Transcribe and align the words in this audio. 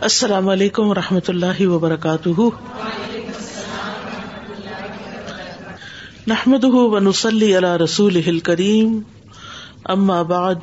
السلام 0.00 0.48
علیکم 0.48 0.88
و 0.88 0.94
رحمۃ 0.94 1.28
اللہ 1.28 1.66
وبرکاتہ۔ 1.66 2.40
نحمد 6.26 6.64
ونسلی 6.64 7.58
علی 7.58 7.84
رسول 7.84 8.38
کریم 8.38 9.00
اما 9.84 10.22
بعد، 10.22 10.54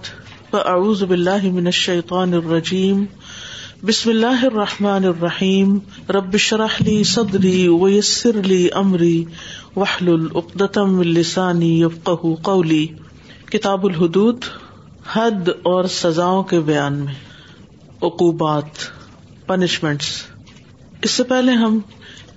فاعوذ 0.51 1.03
باللہ 1.03 1.43
من 1.43 1.65
الشیطان 1.65 2.33
الرجیم۔ 2.33 3.05
بسم 3.85 4.09
اللہ 4.09 4.45
الرحمٰن 4.45 5.05
الرحیم۔ 5.05 5.79
رب 6.09 6.37
شرح 6.37 6.75
لی 6.79 7.03
صدری 7.03 7.67
ویسر 7.67 8.43
لی 8.43 8.67
امری۔ 8.73 9.25
وحل 9.75 10.07
العقدم 10.07 10.99
السانی 10.99 11.81
یفقہ 11.81 12.35
قولی۔ 12.41 12.87
کتاب 13.51 13.85
الحدود، 13.85 14.37
حد 15.13 15.49
اور 15.63 15.83
سزاؤں 15.83 16.43
کے 16.43 16.59
بیان 16.59 16.93
میں۔ 16.93 17.13
عقوبات۔ 18.01 19.02
پنشمنٹس 19.47 20.05
اس 21.01 21.11
سے 21.11 21.23
پہلے 21.23 21.51
ہم 21.51 21.79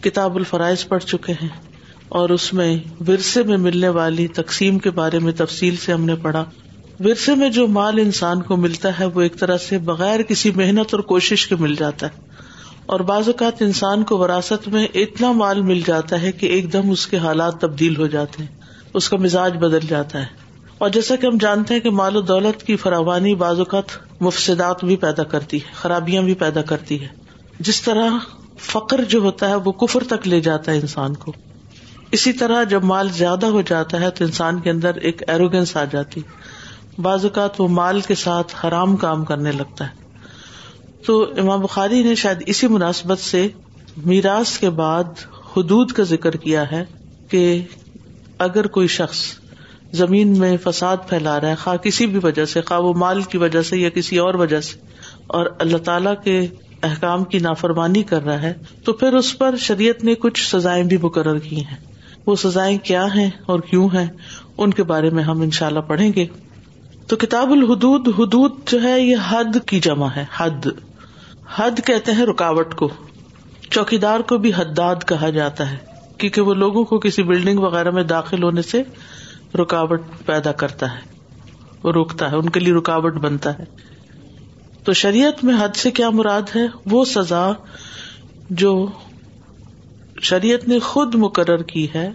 کتاب 0.00 0.36
الفرائض 0.36 0.86
پڑھ 0.88 1.04
چکے 1.04 1.32
ہیں 1.32 1.48
اور 2.08 2.28
اس 2.28 2.52
میں 2.52 2.76
ورثے 3.08 3.42
میں 3.42 3.56
ملنے 3.56 3.88
والی 3.88 4.28
تقسیم 4.28 4.78
کے 4.78 4.90
بارے 4.90 5.18
میں 5.18 5.32
تفصیل 5.32 5.76
سے 5.76 5.92
ہم 5.92 6.04
نے 6.04 6.14
پڑھا۔ 6.14 6.44
ورثے 7.00 7.34
میں 7.34 7.50
جو 7.50 7.66
مال 7.66 7.98
انسان 7.98 8.42
کو 8.42 8.56
ملتا 8.56 9.00
ہے 9.00 9.04
وہ 9.04 9.20
ایک 9.20 9.38
طرح 9.38 9.56
سے 9.56 9.78
بغیر 9.78 10.22
کسی 10.22 10.50
محنت 10.50 10.94
اور 10.94 11.00
کوشش 11.00 11.46
کے 11.46 11.56
مل 11.56 11.74
جاتا 11.74 12.06
ہے۔ 12.06 12.26
اور 12.86 13.00
بعض 13.00 13.22
اوقات 13.26 13.62
انسان 13.62 14.02
کو 14.02 14.18
وراثت 14.18 14.68
میں 14.68 14.86
اتنا 14.94 15.32
مال 15.32 15.62
مل 15.62 15.80
جاتا 15.86 16.22
ہے 16.22 16.32
کہ 16.32 16.46
ایک 16.46 16.72
دم 16.72 16.90
اس 16.90 17.06
کے 17.06 17.18
حالات 17.18 17.60
تبدیل 17.60 17.96
ہو 17.96 18.06
جاتے 18.06 18.42
ہیں، 18.42 18.60
اس 18.94 19.08
کا 19.08 19.16
مزاج 19.16 19.56
بدل 19.56 19.86
جاتا 19.88 20.20
ہے۔ 20.20 20.45
اور 20.78 20.90
جیسا 20.90 21.16
کہ 21.16 21.26
ہم 21.26 21.38
جانتے 21.38 21.74
ہیں 21.74 21.80
کہ 21.80 21.90
مال 21.90 22.16
و 22.16 22.20
دولت 22.20 22.62
کی 22.62 22.76
فراوانی 22.76 23.34
بعض 23.34 23.58
اوقات 23.58 23.84
مفصدات 24.20 24.84
بھی 24.84 24.96
پیدا 24.96 25.22
کرتی 25.22 25.56
ہے، 25.56 25.72
خرابیاں 25.74 26.22
بھی 26.22 26.34
پیدا 26.34 26.62
کرتی 26.62 27.02
ہے۔ 27.02 27.08
جس 27.60 27.82
طرح 27.82 28.10
فخر 28.58 29.04
جو 29.04 29.18
ہوتا 29.18 29.48
ہے، 29.48 29.54
وہ 29.54 29.72
کفر 29.72 30.02
تک 30.04 30.28
لے 30.28 30.40
جاتا 30.40 30.72
ہے 30.72 30.78
انسان 30.78 31.14
کو۔ 31.14 31.32
اسی 32.12 32.32
طرح 32.32 32.64
جب 32.64 32.84
مال 32.84 33.08
زیادہ 33.08 33.46
ہو 33.46 33.62
جاتا 33.62 34.00
ہے، 34.00 34.10
تو 34.10 34.24
انسان 34.24 34.60
کے 34.60 34.70
اندر 34.70 34.94
ایک 34.94 35.22
ایروگینس 35.26 35.76
آ 35.76 35.84
جاتی 35.84 36.20
بعض 36.98 37.24
اوقات 37.24 37.60
وہ 37.60 37.68
مال 37.68 38.00
کے 38.00 38.14
ساتھ 38.14 38.66
حرام 38.66 38.96
کام 38.96 39.24
کرنے 39.24 39.52
لگتا 39.52 39.86
ہے۔ 39.86 40.06
تو 41.06 41.32
امام 41.38 41.60
بخاری 41.60 42.02
نے 42.02 42.14
شاید 42.14 42.42
اسی 42.46 42.68
مناسبت 42.68 43.18
سے 43.18 43.48
میراث 43.96 44.58
کے 44.58 44.70
بعد 44.70 45.04
حدود 45.56 45.92
کا 45.92 46.02
ذکر 46.02 46.36
کیا 46.36 46.70
ہے 46.70 46.84
کہ 47.28 47.62
اگر 48.38 48.66
کوئی 48.66 48.86
شخص 48.86 49.18
زمین 49.92 50.38
میں 50.38 50.56
فساد 50.64 50.96
پھیلا 51.08 51.40
رہا 51.40 51.48
ہے، 51.48 51.54
خواہ 51.54 51.76
کسی 51.76 52.06
بھی 52.06 52.20
وجہ 52.22 52.44
سے، 52.44 52.60
خواہ 52.60 52.80
وہ 52.80 52.94
مال 52.94 53.22
کی 53.22 53.38
وجہ 53.38 53.62
سے 53.62 53.76
یا 53.76 53.88
کسی 53.88 54.18
اور 54.18 54.34
وجہ 54.34 54.60
سے۔ 54.60 54.78
اور 55.26 55.46
اللہ 55.58 55.76
تعالی 55.76 56.10
کے 56.24 56.46
احکام 56.82 57.24
کی 57.24 57.38
نافرمانی 57.38 58.02
کر 58.02 58.24
رہا 58.24 58.42
ہے، 58.42 58.52
تو 58.84 58.92
پھر 58.92 59.14
اس 59.14 59.38
پر 59.38 59.56
شریعت 59.56 60.04
نے 60.04 60.14
کچھ 60.14 60.56
سزائیں 60.56 60.84
بھی 60.84 60.96
مقرر 61.02 61.38
کی 61.38 61.64
ہیں۔ 61.64 61.76
وہ 62.26 62.36
سزائیں 62.36 62.78
کیا 62.78 63.04
ہیں 63.04 63.30
اور 63.46 63.60
کیوں 63.60 63.88
ہیں، 63.94 64.06
ان 64.58 64.70
کے 64.70 64.82
بارے 64.82 65.10
میں 65.10 65.24
ہم 65.24 65.40
ان 65.40 65.50
شاء 65.50 65.66
اللہ 65.66 65.80
پڑھیں 65.80 66.12
گے۔ 66.16 66.26
تو 67.06 67.16
کتاب 67.16 67.50
الحدود، 67.50 68.08
حدود 68.08 68.52
جو 68.66 68.82
ہے، 68.82 69.00
یہ 69.00 69.16
حد 69.28 69.56
کی 69.66 69.80
جمع 69.80 70.08
ہے، 70.16 70.24
حد۔ 70.36 70.66
حد 71.54 71.70
کہتے 71.86 72.12
ہیں 72.12 72.26
رکاوٹ 72.26 72.74
کو۔ 72.74 72.88
چوکیدار 73.70 74.20
کو 74.20 74.38
بھی 74.38 74.52
حداد 74.56 74.96
کہا 75.06 75.30
جاتا 75.30 75.70
ہے، 75.70 75.76
کیونکہ 76.18 76.40
وہ 76.40 76.54
لوگوں 76.54 76.84
کو 76.84 76.98
کسی 76.98 77.22
بلڈنگ 77.22 77.58
وغیرہ 77.58 77.90
میں 77.90 78.02
داخل 78.02 78.42
ہونے 78.42 78.62
سے 78.62 78.82
رکاوٹ 79.54 80.02
پیدا 80.26 80.52
کرتا 80.52 80.94
ہے، 80.94 81.00
وہ 81.82 81.92
روکتا 81.92 82.30
ہے، 82.30 82.36
ان 82.36 82.48
کے 82.48 82.60
لیے 82.60 82.74
رکاوٹ 82.74 83.14
بنتا 83.14 83.58
ہے۔ 83.58 83.64
تو 84.84 84.92
شریعت 84.92 85.44
میں 85.44 85.54
حد 85.60 85.76
سے 85.76 85.90
کیا 85.90 86.10
مراد 86.10 86.42
ہے؟ 86.56 86.66
وہ 86.86 87.04
سزا 87.04 87.50
جو 88.50 88.86
شریعت 90.22 90.68
نے 90.68 90.78
خود 90.78 91.14
مقرر 91.14 91.62
کی 91.62 91.86
ہے، 91.94 92.10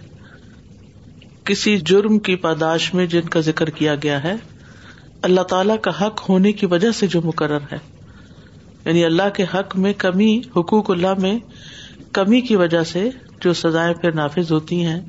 کسی 1.44 1.76
جرم 1.76 2.18
کی 2.18 2.36
پاداش 2.36 2.94
میں 2.94 3.06
جن 3.06 3.20
کا 3.20 3.40
ذکر 3.40 3.70
کیا 3.70 3.94
گیا 3.94 4.22
ہے، 4.24 4.34
اللہ 5.22 5.40
تعالی 5.40 5.72
کا 5.82 6.06
حق 6.06 6.20
ہونے 6.28 6.52
کی 6.52 6.66
وجہ 6.66 6.90
سے 6.90 7.06
جو 7.06 7.20
مقرر 7.24 7.58
ہے۔ 7.72 7.78
یعنی 8.84 9.04
اللہ 9.04 9.28
کے 9.34 9.44
حق 9.54 9.76
میں 9.76 9.92
کمی، 9.92 10.40
حقوق 10.56 10.90
اللہ 10.90 11.14
میں 11.18 11.38
کمی 12.12 12.40
کی 12.40 12.56
وجہ 12.56 12.82
سے 12.82 13.10
جو 13.40 13.52
سزائیں 13.52 13.94
پھر 13.94 14.12
نافذ 14.14 14.52
ہوتی 14.52 14.84
ہیں 14.84 15.00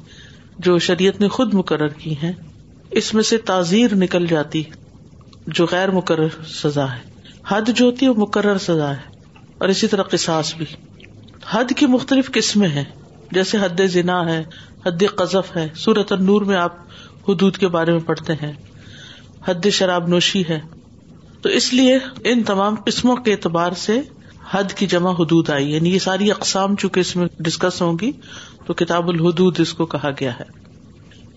جو 0.59 0.80
شریعت 0.80 1.22
نے 1.22 1.28
خود 1.28 1.53
مقرر 1.53 1.88
کی 1.88 2.14
ہیں 2.18 2.31
اس 2.91 3.14
میں 3.14 3.24
سے 3.24 3.38
تعزیر 3.38 3.96
نکل 3.96 4.28
جاتی 4.28 4.64
جو 5.47 5.66
غیر 5.72 5.91
مقرر 5.91 6.28
سزا 6.46 6.86
ہے۔ 6.94 7.02
حد 7.47 7.62
جو 7.75 7.86
ہوتی 7.86 8.06
ہے، 8.06 8.12
وہ 8.12 8.16
مقرر 8.18 8.58
سزا 8.58 8.91
ہے، 8.91 9.18
اور 9.58 9.69
اسی 9.69 9.88
طرح 9.88 10.03
قصاص 10.03 10.56
بھی۔ 10.56 10.66
حد 11.50 11.64
کی 11.78 11.86
مختلف 11.86 12.31
قسمیں 12.31 12.68
ہیں، 12.68 12.84
جیسے 13.31 13.58
حد 13.62 13.81
ذنا 13.86 14.25
ہے، 14.25 14.44
حد 14.86 15.03
قذف 15.16 15.58
ہے۔ 15.58 15.68
سورت 15.75 16.12
النور 16.12 16.41
میں 16.41 16.56
آپ 16.56 16.75
حدود 17.30 17.58
کے 17.58 17.68
بارے 17.68 17.91
میں 17.91 18.00
پڑھتے 18.00 18.34
ہیں۔ 18.34 18.52
حد 19.46 19.70
شراب 19.72 20.08
نوشی 20.08 20.44
ہے۔ 20.50 20.59
تو 21.41 21.50
اس 21.50 21.74
لیے 21.74 22.00
ان 22.24 22.44
تمام 22.44 22.75
قسموں 22.85 23.16
کے 23.16 23.31
اعتبار 23.31 23.72
سے 23.72 24.02
حد 24.53 24.74
کی 24.74 24.88
جمع 24.88 25.12
حدود 25.12 25.50
آئی 25.50 25.72
یعنی 25.74 25.94
یہ 25.94 26.00
ساری 26.00 26.31
اقسام 26.31 26.75
چونکہ 26.75 27.00
اس 27.00 27.16
میں 27.16 27.28
ڈسکس 27.40 27.81
ہوں 27.81 27.97
گی، 28.02 28.12
تو 28.66 28.74
کتاب 28.74 29.09
الحدود 29.09 29.59
اس 29.59 29.74
کو 29.74 29.86
کہا 29.86 30.09
گیا 30.19 30.40
ہے۔ 30.40 30.44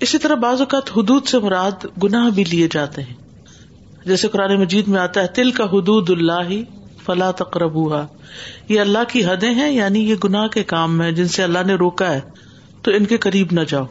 اسی 0.00 0.18
طرح 0.18 0.34
بعض 0.34 0.60
اوقات 0.60 0.90
حدود 0.96 1.26
سے 1.26 1.38
مراد 1.38 1.86
گناہ 2.02 2.30
بھی 2.30 2.44
لیے 2.44 2.68
جاتے 2.72 3.02
ہیں۔ 3.02 3.14
جیسے 4.04 4.28
قرآن 4.28 4.60
مجید 4.60 4.88
میں 4.88 5.00
آتا 5.00 5.22
ہے 5.22 5.26
تل 5.26 5.50
کا 5.50 5.64
حدود 5.64 6.10
اللہ 6.10 6.48
فلا 7.04 7.30
تقرب 7.30 7.76
یہ 8.68 8.80
اللہ 8.80 9.04
کی 9.08 9.24
حدیں 9.24 9.54
ہیں 9.54 9.70
یعنی 9.70 10.10
یہ 10.10 10.14
گناہ 10.24 10.46
کے 10.46 10.62
کام 10.64 11.02
ہے 11.02 11.12
جن 11.12 11.28
سے 11.28 11.42
اللہ 11.42 11.58
نے 11.66 11.74
روکا 11.74 12.12
ہے، 12.12 12.20
تو 12.82 12.90
ان 12.90 13.04
کے 13.04 13.16
قریب 13.16 13.46
نہ 13.52 13.60
جاؤ۔ 13.60 13.84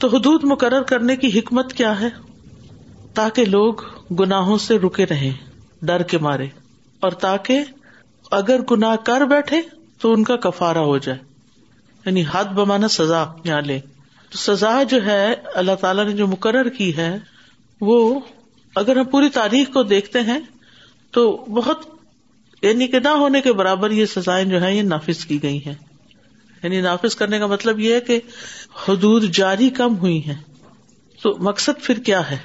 تو 0.00 0.08
حدود 0.08 0.44
مقرر 0.44 0.82
کرنے 0.82 1.16
کی 1.16 1.38
حکمت 1.38 1.72
کیا 1.72 2.00
ہے؟ 2.00 2.08
تاکہ 3.14 3.44
لوگ 3.44 3.74
گناہوں 4.20 4.58
سے 4.58 4.78
رکے 4.78 5.06
رہیں، 5.06 5.30
ڈر 5.82 6.02
کے 6.02 6.18
مارے، 6.18 6.46
اور 7.00 7.10
تاکہ 7.10 7.60
اگر 8.30 8.60
گناہ 8.70 8.96
کر 8.96 9.20
بیٹھے 9.20 9.60
تو 10.00 10.12
ان 10.12 10.24
کا 10.24 10.36
کفارا 10.36 10.80
ہو 10.80 10.98
جائے۔ 10.98 11.18
یعنی 12.06 12.24
حد 12.32 12.44
بمانا 12.44 12.88
سزا 12.88 13.24
یہاں 13.44 13.60
لے۔ 13.60 13.80
تو 14.30 14.38
سزا 14.38 14.82
جو 14.82 15.06
ہے، 15.06 15.34
اللہ 15.54 15.74
تعالیٰ 15.80 16.04
نے 16.04 16.12
جو 16.12 16.26
مقرر 16.26 16.68
کی 16.68 16.96
ہے، 16.96 17.18
وہ 17.80 18.20
اگر 18.74 18.96
ہم 18.96 19.04
پوری 19.04 19.28
تاریخ 19.28 19.68
کو 19.72 19.82
دیکھتے 19.82 20.20
ہیں، 20.20 20.40
تو 21.10 21.36
بہت 21.36 21.78
یعنی 22.62 22.86
کہ 22.86 22.98
نہ 22.98 23.08
ہونے 23.08 23.40
کے 23.40 23.52
برابر 23.52 23.90
یہ 23.90 24.06
سزائیں 24.06 24.44
جو 24.44 24.62
ہے 24.62 24.76
یہ 24.76 24.82
نافذ 24.82 25.24
کی 25.24 25.42
گئی 25.42 25.58
ہیں۔ 25.66 25.74
یعنی 26.62 26.80
نافذ 26.80 27.14
کرنے 27.14 27.38
کا 27.38 27.46
مطلب 27.46 27.80
یہ 27.80 27.94
ہے 27.94 28.00
کہ 28.00 28.20
حدود 28.88 29.22
جاری 29.22 29.70
کم 29.70 29.96
ہوئی 29.96 30.24
ہیں۔ 30.26 30.42
تو 31.22 31.36
مقصد 31.38 31.82
پھر 31.82 31.98
کیا 31.98 32.30
ہے؟ 32.30 32.38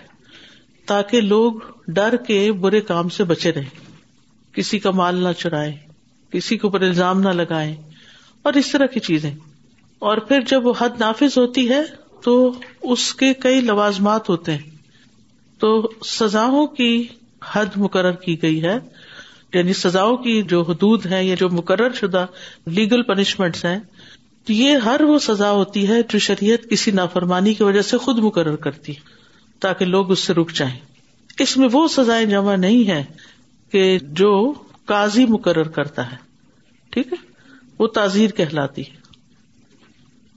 تاکہ 0.86 1.22
لوگ 1.22 1.54
ڈر 1.88 2.16
کے 2.28 2.52
برے 2.52 2.82
کام 2.82 3.10
سے 3.10 3.24
بچے 3.24 3.52
رہے 3.52 3.91
کسی 4.54 4.80
کا 4.80 4.92
مال 4.92 5.16
نہ 5.16 5.30
چرائے، 5.38 5.78
کسی 6.32 6.58
کے 6.58 6.68
اوپر 6.68 6.82
الزام 6.82 7.22
نہ 7.22 7.30
لگائے، 7.30 7.76
اور 8.42 8.54
اس 8.54 8.72
طرح 8.72 8.86
کی 8.86 9.00
چیزیں۔ 9.00 9.36
اور 10.00 10.18
پھر 10.18 10.40
جب 10.42 10.66
وہ 10.66 10.74
حد 10.80 10.90
نافذ 11.00 11.38
ہوتی 11.38 11.70
ہے، 11.70 11.82
تو 12.24 12.54
اس 12.82 13.14
کے 13.14 13.34
کئی 13.34 13.62
لوازمات 13.62 14.30
ہوتے 14.30 14.52
ہیں۔ 14.52 14.72
تو 15.60 15.92
سزاؤں 16.06 16.68
کی 16.68 17.08
حد 17.52 17.66
مقرر 17.76 18.12
کی 18.12 18.42
گئی 18.42 18.64
ہے 18.64 18.78
یعنی 19.54 19.74
سزاؤں 19.74 20.18
کی 20.18 20.42
جو 20.42 20.62
حدود 20.62 21.06
ہے 21.06 21.26
یا 21.26 21.36
جو 21.36 21.50
مقرر 21.50 21.94
شدہ 21.94 22.26
لیگل 22.66 23.02
پنشمنٹ 23.02 23.66
ہیں، 23.66 23.80
تو 24.46 24.54
یہ 24.54 24.78
ہر 24.78 25.02
وہ 25.02 25.20
سزا 25.20 25.52
ہوتی 25.52 25.88
ہے 25.88 26.02
جو 26.10 26.20
شریعت 26.20 26.70
کسی 26.70 26.92
نافرمانی 26.92 27.54
کی 27.54 27.64
وجہ 27.64 27.82
سے 27.82 27.98
خود 27.98 28.18
مقرر 28.18 28.56
کرتی 28.56 28.94
تاکہ 29.60 29.86
لوگ 29.86 30.12
اس 30.12 30.20
سے 30.20 30.34
رک 30.34 30.52
جائیں۔ 30.52 30.80
اس 31.40 31.58
میں 31.58 31.70
وہ 31.72 31.88
سزائیں 31.88 32.26
جمع 32.26 32.56
نہیں 32.56 32.90
ہے 32.90 33.04
کہ 33.72 34.00
جو 34.02 34.54
قاضی 34.86 35.26
مقرر 35.26 35.68
کرتا 35.68 36.12
ہے، 36.12 36.18
ٹھیک 36.90 37.14
ہے؟ 37.14 37.18
وہ 37.80 37.88
تعزیر 37.88 38.30
کہلاتی 38.30 38.82
ہے۔ 38.82 39.02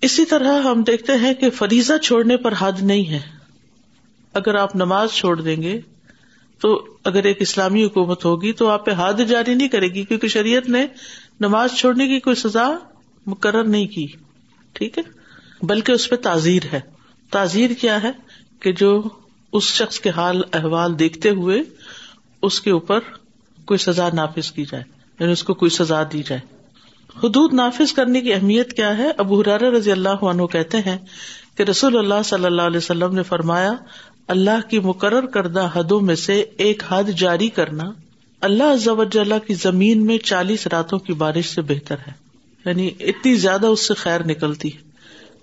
اسی 0.03 0.25
طرح 0.25 0.61
ہم 0.61 0.83
دیکھتے 0.83 1.13
ہیں 1.13 1.35
کہ 1.35 1.51
فریضہ 1.51 1.93
چھوڑنے 2.03 2.37
پر 2.37 2.55
حد 2.59 2.73
نہیں 2.83 3.11
ہے۔ 3.11 3.21
اگر 4.35 4.55
آپ 4.55 4.77
نماز 4.77 5.13
چھوڑ 5.13 5.41
دیں 5.41 5.63
گے 5.63 5.81
تو 6.61 6.87
اگر 7.05 7.25
ایک 7.25 7.37
اسلامی 7.41 7.85
حکومت 7.85 8.25
ہوگی 8.25 8.53
تو 8.53 8.69
آپ 8.69 8.87
پہ 8.87 8.91
حد 8.99 9.29
جاری 9.29 9.55
نہیں 9.55 9.69
کرے 9.69 9.89
گی، 9.89 10.05
کیونکہ 10.05 10.29
شریعت 10.29 10.69
نے 10.69 10.87
نماز 11.41 11.71
چھوڑنے 11.73 12.09
کی 12.09 12.21
کوئی 12.21 12.37
سزا 12.37 12.73
مقرر 13.27 13.65
نہیں 13.65 13.87
کی، 13.87 14.07
ٹھیک 14.73 14.99
ہے؟ 14.99 15.03
بلکہ 15.63 15.93
اس 15.93 16.11
پہ 16.11 16.17
تعزیر 16.17 16.63
ہے۔ 16.73 16.81
تعزیر 17.31 17.71
کیا 17.81 18.03
ہے؟ 18.03 18.11
کہ 18.61 18.73
جو 18.73 19.09
اس 19.53 19.65
شخص 19.65 20.01
کے 20.01 20.11
حال، 20.11 20.43
احوال 20.53 20.99
دیکھتے 20.99 21.31
ہوئے 21.31 21.63
اس 22.43 22.61
کے 22.61 22.71
اوپر 22.71 23.01
کوئی 23.67 23.79
سزا 23.79 24.09
نافذ 24.13 24.51
کی 24.51 24.65
جائے 24.65 24.85
یعنی 25.21 25.33
اس 25.33 25.43
کو 25.43 25.55
کوئی 25.55 25.71
سزا 25.71 26.03
دی 26.13 26.23
جائے۔ 26.27 26.41
حدود 27.25 27.55
نافذ 27.55 27.93
کرنے 27.93 28.21
کی 28.21 28.35
اہمیت 28.35 28.73
کیا 28.73 28.99
ہے؟ 28.99 29.11
ابو 29.19 29.41
حرار 29.41 29.61
رضی 29.61 29.93
اللہ 29.93 30.09
عنہ 30.09 30.47
کہتے 30.47 30.79
ہیں 30.79 30.99
کہ 31.57 31.63
رسول 31.63 31.99
اللہ 31.99 32.23
صلی 32.25 32.45
اللہ 32.45 32.63
علیہ 32.63 32.77
وسلم 32.77 33.15
نے 33.15 33.23
فرمایا، 33.23 33.73
اللہ 34.29 34.71
کی 34.71 34.79
مقرر 34.79 35.27
کردہ 35.27 35.69
حدوں 35.75 36.01
میں 36.01 36.15
سے 36.15 36.45
ایک 36.57 36.83
حد 36.89 37.05
جاری 37.05 37.49
کرنا 37.49 37.85
اللہ 38.41 39.39
کی 39.47 39.55
زمین 39.55 40.07
میں 40.07 40.19
چالیس 40.19 40.67
راتوں 40.67 40.99
کی 40.99 41.13
بارش 41.13 41.47
سے 41.47 41.63
بہتر 41.63 41.97
ہے۔ 42.07 42.13
یعنی 42.67 42.91
اتنی 43.01 43.35
زیادہ 43.35 43.67
اس 43.67 43.89
سے 43.89 43.95
خیر 43.95 44.27
نکلتی 44.27 44.75
ہے۔ 44.75 44.79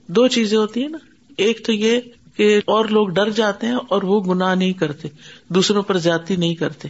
دو 0.07 0.27
چیزیں 0.27 0.57
ہوتی 0.57 0.81
ہیں 0.81 0.89
نا۔ 0.89 0.97
ایک 1.37 1.65
تو 1.65 1.73
یہ 1.73 1.99
کہ 2.35 2.61
اور 2.65 2.85
لوگ 2.85 3.07
ڈر 3.07 3.29
جاتے 3.29 3.67
ہیں 3.67 3.77
اور 3.89 4.03
وہ 4.03 4.21
گناہ 4.21 4.55
نہیں 4.55 4.73
کرتے، 4.73 5.07
دوسروں 5.47 5.83
پر 5.83 5.97
زیادتی 5.97 6.35
نہیں 6.35 6.55
کرتے۔ 6.55 6.87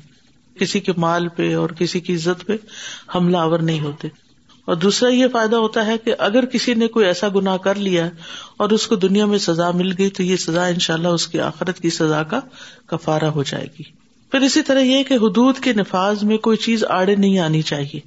کسی 0.61 0.79
کے 0.79 0.91
مال 0.97 1.27
پہ 1.27 1.55
اور 1.55 1.69
کسی 1.69 1.99
کی 1.99 2.15
عزت 2.15 2.45
پہ 2.45 2.53
حملہ 3.15 3.37
آور 3.37 3.59
نہیں 3.59 3.81
ہوتے۔ 3.81 4.07
اور 4.65 4.75
دوسرا 4.75 5.09
یہ 5.09 5.27
فائدہ 5.31 5.55
ہوتا 5.55 5.85
ہے 5.85 5.97
کہ 5.97 6.15
اگر 6.19 6.45
کسی 6.45 6.73
نے 6.73 6.87
کوئی 6.87 7.05
ایسا 7.05 7.27
گنا 7.35 7.57
کر 7.57 7.75
لیا 7.75 8.09
اور 8.57 8.69
اس 8.69 8.87
کو 8.87 8.95
دنیا 8.95 9.25
میں 9.25 9.37
سزا 9.37 9.71
مل 9.71 9.91
گئی 9.97 10.09
تو 10.09 10.23
یہ 10.23 10.37
سزا 10.37 10.65
ان 10.65 10.79
شاء 10.79 10.93
اللہ 10.93 11.07
اس 11.07 11.27
کی 11.27 11.39
آخرت 11.39 11.79
کی 11.79 11.89
سزا 11.89 12.23
کا 12.23 12.39
کفارا 12.85 13.29
ہو 13.29 13.43
جائے 13.43 13.65
گی۔ 13.65 13.83
پھر 14.31 14.39
اسی 14.39 14.61
طرح 14.61 14.79
یہ 14.79 15.03
کہ 15.03 15.13
حدود 15.13 15.59
کے 15.59 15.73
نفاذ 15.73 16.23
میں 16.23 16.37
کوئی 16.37 16.57
چیز 16.57 16.83
آڑے 16.83 17.15
نہیں 17.15 17.39
آنی 17.39 17.61
چاہیے۔ 17.61 17.99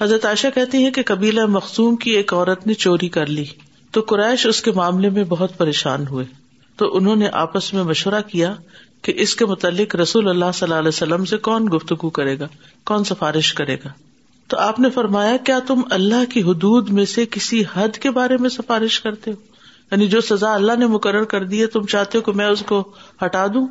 حضرت 0.00 0.24
عائشہ 0.24 0.46
کہتی 0.54 0.84
ہے 0.84 0.90
کہ 0.90 1.02
قبیلہ 1.06 1.46
مخصوم 1.46 1.96
کی 1.96 2.10
ایک 2.10 2.34
عورت 2.34 2.66
نے 2.66 2.74
چوری 2.74 3.08
کر 3.08 3.26
لی۔ 3.26 3.44
تو 3.90 4.00
قریش 4.00 4.46
اس 4.46 4.62
کے 4.62 4.72
معاملے 4.72 5.10
میں 5.10 5.24
بہت 5.24 5.58
پریشان 5.58 6.06
ہوئے۔ 6.06 6.24
تو 6.76 6.96
انہوں 6.96 7.16
نے 7.16 7.28
آپس 7.32 7.74
میں 7.74 7.82
مشورہ 7.82 8.20
کیا 8.30 8.54
کہ 9.06 9.12
اس 9.16 9.36
کے 9.36 9.46
متعلق 9.46 9.96
رسول 9.96 10.28
اللہ 10.28 10.44
صلی 10.54 10.66
اللہ 10.66 10.78
علیہ 10.78 10.88
وسلم 10.88 11.24
سے 11.24 11.36
کون 11.36 11.66
گفتگو 11.66 12.10
کرے 12.10 12.38
گا؟ 12.38 12.48
کون 12.84 13.04
سفارش 13.04 13.54
کرے 13.54 13.74
گا؟ 13.74 13.88
تو 14.46 14.56
آپ 14.56 14.80
نے 14.80 14.90
فرمایا، 14.90 15.36
کیا 15.36 15.58
تم 15.66 15.80
اللہ 15.90 16.30
کی 16.30 16.42
حدود 16.42 16.88
میں 16.88 17.04
سے 17.04 17.26
کسی 17.26 17.62
حد 17.74 17.98
کے 17.98 18.10
بارے 18.10 18.36
میں 18.36 18.48
سفارش 18.48 19.00
کرتے 19.00 19.30
ہو؟ 19.30 19.36
یعنی 19.90 20.06
جو 20.06 20.20
سزا 20.20 20.54
اللہ 20.54 20.72
نے 20.78 20.86
مقرر 20.86 21.24
کر 21.24 21.44
دی 21.44 21.60
ہے، 21.60 21.66
تم 21.66 21.86
چاہتے 21.86 22.18
ہو 22.18 22.22
کہ 22.22 22.32
میں 22.32 22.46
اس 22.46 22.62
کو 22.66 22.92
ہٹا 23.24 23.46
دوں؟ 23.46 23.66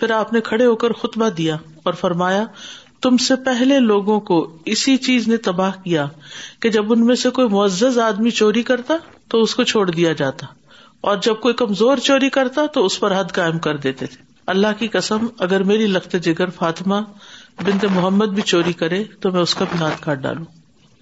پھر 0.00 0.10
آپ 0.10 0.32
نے 0.32 0.40
کھڑے 0.40 0.66
ہو 0.66 0.76
کر 0.76 0.92
خطبہ 0.92 1.28
دیا 1.28 1.56
اور 1.82 1.92
فرمایا، 1.92 2.44
تم 3.02 3.16
سے 3.16 3.36
پہلے 3.36 3.80
لوگوں 3.80 4.20
کو 4.20 4.56
اسی 4.64 4.96
چیز 4.96 5.28
نے 5.28 5.36
تباہ 5.36 5.70
کیا 5.84 6.06
کہ 6.60 6.70
جب 6.70 6.92
ان 6.92 7.06
میں 7.06 7.14
سے 7.14 7.30
کوئی 7.30 7.48
معزز 7.48 7.98
آدمی 7.98 8.30
چوری 8.30 8.62
کرتا 8.62 8.96
تو 9.28 9.42
اس 9.42 9.54
کو 9.54 9.62
چھوڑ 9.62 9.90
دیا 9.90 10.12
جاتا 10.12 10.46
اور 11.00 11.16
جب 11.22 11.34
کوئی 11.40 11.54
کمزور 11.54 11.96
چوری 11.96 12.30
کرتا 12.30 12.66
تو 12.66 12.86
اس 12.86 13.00
پر 13.00 13.20
حد 13.20 13.32
قائم 13.32 13.58
کر 13.58 13.76
دیتے 13.76 14.06
تھے۔ 14.06 14.31
اللہ 14.52 14.66
کی 14.78 14.88
قسم، 14.88 15.26
اگر 15.38 15.62
میری 15.62 15.86
لخت 15.86 16.16
جگر 16.22 16.50
فاطمہ 16.50 16.94
بنت 17.64 17.84
محمد 17.84 18.26
بھی 18.26 18.42
چوری 18.42 18.72
کرے 18.72 19.04
تو 19.20 19.30
میں 19.30 19.40
اس 19.40 19.54
کا 19.54 19.64
بھی 19.64 19.84
ہاتھ 19.84 20.02
کاٹ 20.02 20.18
ڈالوں۔ 20.18 20.44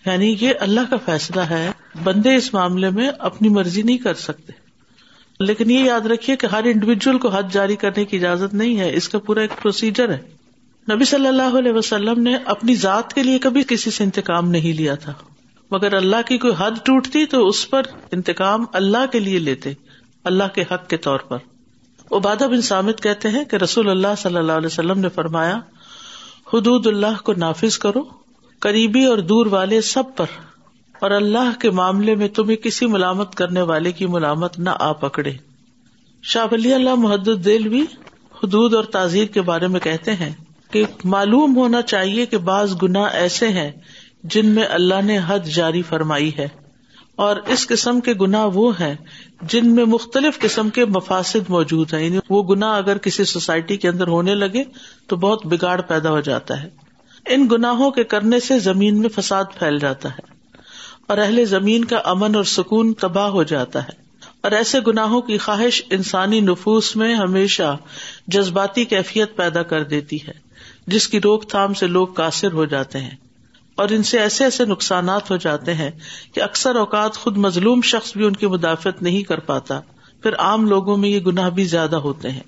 یعنی 0.06 0.36
یہ 0.40 0.52
اللہ 0.60 0.80
کا 0.90 0.96
فیصلہ 1.04 1.40
ہے، 1.40 1.70
بندے 2.02 2.34
اس 2.34 2.54
معاملے 2.54 2.90
میں 2.90 3.10
اپنی 3.18 3.48
مرضی 3.48 3.82
نہیں 3.82 3.98
کر 3.98 4.14
سکتے۔ 4.14 4.52
لیکن 5.40 5.70
یہ 5.70 5.78
یاد 5.78 6.00
رکھیے 6.00 6.36
کہ 6.36 6.46
ہر 6.46 6.64
انڈیویجل 6.64 7.18
کو 7.18 7.28
حد 7.28 7.42
جاری 7.52 7.76
کرنے 7.76 8.04
کی 8.04 8.16
اجازت 8.16 8.54
نہیں 8.54 8.78
ہے، 8.78 8.94
اس 8.94 9.08
کا 9.08 9.18
پورا 9.18 9.40
ایک 9.40 9.50
پروسیجر 9.62 10.08
ہے۔ 10.08 10.18
نبی 10.94 11.04
صلی 11.04 11.26
اللہ 11.26 11.58
علیہ 11.58 11.72
وسلم 11.72 12.22
نے 12.22 12.36
اپنی 12.44 12.74
ذات 12.74 13.12
کے 13.12 13.22
لیے 13.22 13.38
کبھی 13.38 13.62
کسی 13.68 13.90
سے 13.90 14.04
انتقام 14.04 14.50
نہیں 14.50 14.72
لیا 14.72 14.94
تھا۔ 14.94 15.12
مگر 15.70 15.94
اللہ 15.94 16.16
کی 16.26 16.38
کوئی 16.38 16.52
حد 16.58 16.70
ٹوٹتی 16.84 17.26
تو 17.26 17.48
اس 17.48 17.70
پر 17.70 17.82
انتقام 18.12 18.64
اللہ 18.72 19.06
کے 19.12 19.20
لیے 19.20 19.38
لیتے، 19.38 19.72
اللہ 20.24 20.44
کے 20.54 20.62
حق 20.62 20.88
کے 20.88 20.96
طور 20.96 21.18
پر۔ 21.18 21.36
عبادہ 22.10 22.44
بن 22.50 22.60
سامد 22.60 23.00
کہتے 23.02 23.28
ہیں 23.28 23.44
کہ 23.44 23.56
رسول 23.56 23.90
اللہ 23.90 24.14
صلی 24.18 24.36
اللہ 24.36 24.52
علیہ 24.52 24.66
وسلم 24.66 24.98
نے 24.98 25.08
فرمایا، 25.08 25.58
حدود 26.54 26.86
اللہ 26.86 27.22
کو 27.24 27.32
نافذ 27.32 27.78
کرو، 27.78 28.02
قریبی 28.58 29.04
اور 29.04 29.18
دور 29.18 29.46
والے 29.46 29.80
سب 29.80 30.02
پر، 30.16 30.26
اور 31.00 31.10
اللہ 31.10 31.60
کے 31.60 31.70
معاملے 31.70 32.14
میں 32.14 32.28
تمہیں 32.28 32.56
کسی 32.56 32.86
ملامت 32.86 33.34
کرنے 33.34 33.62
والے 33.62 33.92
کی 33.92 34.06
ملامت 34.06 34.58
نہ 34.58 34.70
آ 34.70 34.92
پکڑے۔ 34.92 35.32
شاہ 36.22 36.46
ولی 36.52 36.74
اللہ 36.74 36.94
محدود 36.94 37.44
دل 37.44 37.68
بھی 37.68 37.82
حدود 38.44 38.74
اور 38.74 38.84
تعزیر 38.84 39.26
کے 39.26 39.40
بارے 39.40 39.66
میں 39.66 39.80
کہتے 39.80 40.14
ہیں 40.14 40.32
کہ 40.70 40.84
معلوم 41.04 41.56
ہونا 41.56 41.82
چاہیے 41.82 42.26
کہ 42.26 42.38
بعض 42.38 42.74
گنا 42.82 43.04
ایسے 43.04 43.48
ہیں 43.48 43.70
جن 44.24 44.46
میں 44.46 44.64
اللہ 44.70 45.02
نے 45.02 45.18
حد 45.26 45.46
جاری 45.54 45.82
فرمائی 45.82 46.30
ہے۔ 46.38 46.48
اور 47.16 47.36
اس 47.46 47.66
قسم 47.66 48.00
کے 48.00 48.12
گنا 48.20 48.44
وہ 48.54 48.80
ہیں 48.80 48.94
جن 49.42 49.74
میں 49.74 49.84
مختلف 49.84 50.38
قسم 50.38 50.70
کے 50.70 50.84
مفاصد 50.84 51.48
موجود 51.48 51.94
ہیں۔ 51.94 52.04
یعنی 52.04 52.18
وہ 52.30 52.42
گنا 52.42 52.72
اگر 52.72 52.98
کسی 52.98 53.24
سوسائٹی 53.24 53.76
کے 53.76 53.88
اندر 53.88 54.06
ہونے 54.06 54.34
لگے 54.34 54.64
تو 55.06 55.16
بہت 55.16 55.46
بگاڑ 55.46 55.80
پیدا 55.80 56.10
ہو 56.10 56.20
جاتا 56.20 56.62
ہے۔ 56.62 56.68
ان 57.26 57.48
گناہوں 57.52 57.90
کے 57.90 58.04
کرنے 58.04 58.40
سے 58.40 58.58
زمین 58.58 59.00
میں 59.00 59.08
فساد 59.08 59.44
پھیل 59.58 59.78
جاتا 59.78 60.10
ہے 60.10 60.20
اور 61.06 61.18
اہل 61.18 61.44
زمین 61.44 61.84
کا 61.84 61.96
امن 62.04 62.34
اور 62.34 62.44
سکون 62.44 62.94
تباہ 62.94 63.28
ہو 63.28 63.42
جاتا 63.42 63.82
ہے۔ 63.82 64.00
اور 64.40 64.50
ایسے 64.52 64.78
گناہوں 64.86 65.20
کی 65.20 65.38
خواہش 65.38 65.82
انسانی 65.90 66.40
نفوس 66.40 66.96
میں 66.96 67.14
ہمیشہ 67.14 67.76
جذباتی 68.26 68.84
کیفیت 68.84 69.36
پیدا 69.36 69.62
کر 69.62 69.84
دیتی 69.84 70.16
ہے، 70.16 70.32
جس 70.86 71.08
کی 71.08 71.20
روک 71.20 71.50
تھام 71.50 71.74
سے 71.74 71.86
لوگ 71.86 72.06
کاثر 72.06 72.52
ہو 72.52 72.64
جاتے 72.64 72.98
ہیں۔ 72.98 73.29
اور 73.80 73.88
ان 73.88 74.02
سے 74.02 74.18
ایسے 74.18 74.44
ایسے 74.44 74.64
نقصانات 74.64 75.30
ہو 75.30 75.36
جاتے 75.36 75.74
ہیں 75.74 75.90
کہ 76.34 76.42
اکثر 76.42 76.76
اوقات 76.76 77.14
خود 77.14 77.36
مظلوم 77.36 77.80
شخص 77.80 78.12
بھی 78.16 78.26
ان 78.26 78.32
کی 78.32 78.46
مدافعت 78.46 79.02
نہیں 79.02 79.22
کر 79.22 79.38
پاتا۔ 79.38 79.80
پھر 80.22 80.34
عام 80.34 80.66
لوگوں 80.66 80.96
میں 80.96 81.08
یہ 81.08 81.20
گناہ 81.20 81.50
بھی 81.50 81.64
زیادہ 81.64 81.96
ہوتے 81.96 82.30
ہیں۔ 82.30 82.42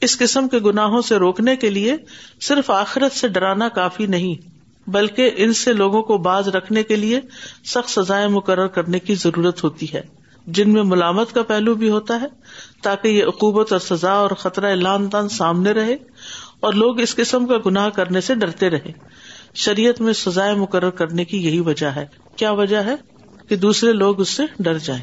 اس 0.00 0.18
قسم 0.18 0.48
کے 0.48 0.58
گناہوں 0.58 1.02
سے 1.02 1.16
روکنے 1.16 1.56
کے 1.56 1.70
لیے 1.70 1.96
صرف 2.40 2.70
آخرت 2.70 3.12
سے 3.12 3.28
ڈرانا 3.28 3.68
کافی 3.68 4.06
نہیں، 4.06 4.34
بلکہ 4.90 5.30
ان 5.36 5.52
سے 5.52 5.72
لوگوں 5.72 6.02
کو 6.02 6.18
باز 6.18 6.48
رکھنے 6.48 6.82
کے 6.82 6.96
لیے 6.96 7.20
سخت 7.64 7.90
سزائیں 7.90 8.28
مقرر 8.28 8.66
کرنے 8.66 8.98
کی 8.98 9.14
ضرورت 9.14 9.64
ہوتی 9.64 9.86
ہے۔ 9.94 10.00
جن 10.46 10.72
میں 10.72 10.82
ملامت 10.82 11.32
کا 11.32 11.42
پہلو 11.42 11.74
بھی 11.74 11.90
ہوتا 11.90 12.20
ہے، 12.20 12.26
تاکہ 12.82 13.08
یہ 13.08 13.24
عقوبت 13.24 13.72
اور 13.72 13.80
سزا 13.80 14.12
اور 14.12 14.30
خطرہ 14.30 14.74
لان 14.74 15.08
تان 15.08 15.28
سامنے 15.28 15.72
رہے 15.72 15.96
اور 16.60 16.72
لوگ 16.72 17.00
اس 17.00 17.16
قسم 17.16 17.46
کا 17.46 17.54
گناہ 17.66 17.88
کرنے 17.88 18.20
سے 18.20 18.34
ڈرتے 18.34 18.70
رہے 18.70 19.20
شریعت 19.54 20.00
میں 20.00 20.12
سزائیں 20.12 20.54
مقرر 20.54 20.90
کرنے 20.90 21.24
کی 21.24 21.44
یہی 21.44 21.60
وجہ 21.60 21.86
ہے۔ 21.86 22.06
کیا 22.36 22.50
وجہ 22.50 22.76
ہے؟ 22.76 22.94
کہ 23.48 23.56
دوسرے 23.56 23.92
لوگ 23.92 24.20
اس 24.20 24.28
سے 24.28 24.42
ڈر 24.58 24.78
جائیں۔ 24.78 25.02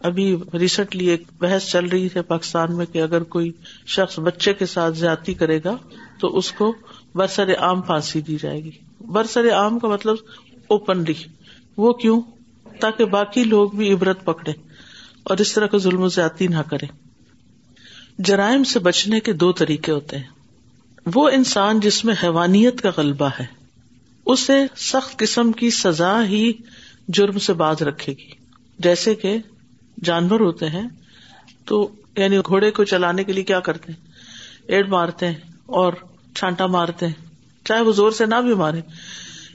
ابھی 0.00 0.36
ریسنٹلی 0.58 1.06
ایک 1.06 1.22
بحث 1.38 1.70
چل 1.70 1.84
رہی 1.84 2.06
ہے 2.06 2.22
پاکستان 2.22 2.76
میں 2.76 2.86
کہ 2.86 3.02
اگر 3.02 3.22
کوئی 3.22 3.52
شخص 3.86 4.18
بچے 4.18 4.54
کے 4.54 4.66
ساتھ 4.66 4.98
زیادتی 4.98 5.34
کرے 5.34 5.60
گا 5.64 5.76
تو 6.20 6.36
اس 6.36 6.52
کو 6.52 6.74
برسر 7.14 7.54
عام 7.58 7.80
پھانسی 7.80 8.20
دی 8.20 8.36
جائے 8.42 8.64
گی۔ 8.64 8.70
برسر 9.00 9.52
عام 9.52 9.78
کا 9.78 9.88
مطلب 9.88 10.16
اوپنلی 10.68 11.14
وہ 11.76 11.92
کیوں؟ 11.92 12.20
تاکہ 12.80 13.04
باقی 13.04 13.44
لوگ 13.44 13.70
بھی 13.70 13.92
عبرت 13.92 14.24
پکڑے 14.24 14.52
اور 15.22 15.36
اس 15.38 15.52
طرح 15.52 15.66
کا 15.66 15.78
ظلم 15.78 16.02
و 16.02 16.08
زیادتی 16.08 16.46
نہ 16.46 16.58
کرے 16.70 16.86
جرائم 18.18 18.64
سے 18.64 18.78
بچنے 18.78 19.20
کے 19.20 19.32
دو 19.32 19.52
طریقے 19.52 19.92
ہوتے 19.92 20.16
ہیں۔ 20.16 20.24
وہ 21.14 21.28
انسان 21.28 21.80
جس 21.80 22.04
میں 22.04 22.14
حیوانیت 22.22 22.80
کا 22.80 22.90
غلبہ 22.96 23.30
ہے۔ 23.40 23.61
اسے 24.26 24.64
سخت 24.76 25.18
قسم 25.18 25.52
کی 25.52 25.70
سزا 25.70 26.24
ہی 26.24 26.52
جرم 27.08 27.38
سے 27.38 27.52
باز 27.52 27.82
رکھے 27.82 28.12
گی۔ 28.12 28.30
جیسے 28.78 29.14
کہ 29.14 29.38
جانور 30.04 30.40
ہوتے 30.40 30.66
ہیں، 30.66 30.88
تو 31.64 31.90
یعنی 32.16 32.38
گھوڑے 32.38 32.70
کو 32.70 32.84
چلانے 32.84 33.24
کے 33.24 33.32
لیے 33.32 33.44
کیا 33.44 33.60
کرتے 33.60 33.92
ہیں؟ 33.92 34.06
ایڈ 34.68 34.88
مارتے 34.88 35.26
ہیں 35.26 35.34
اور 35.66 35.92
چھانٹا 36.34 36.66
مارتے 36.66 37.06
ہیں۔ 37.06 37.26
چاہے 37.64 37.80
وہ 37.80 37.92
زور 37.92 38.10
سے 38.10 38.26
نہ 38.26 38.34
بھی 38.34 38.54
مارے، 38.54 38.80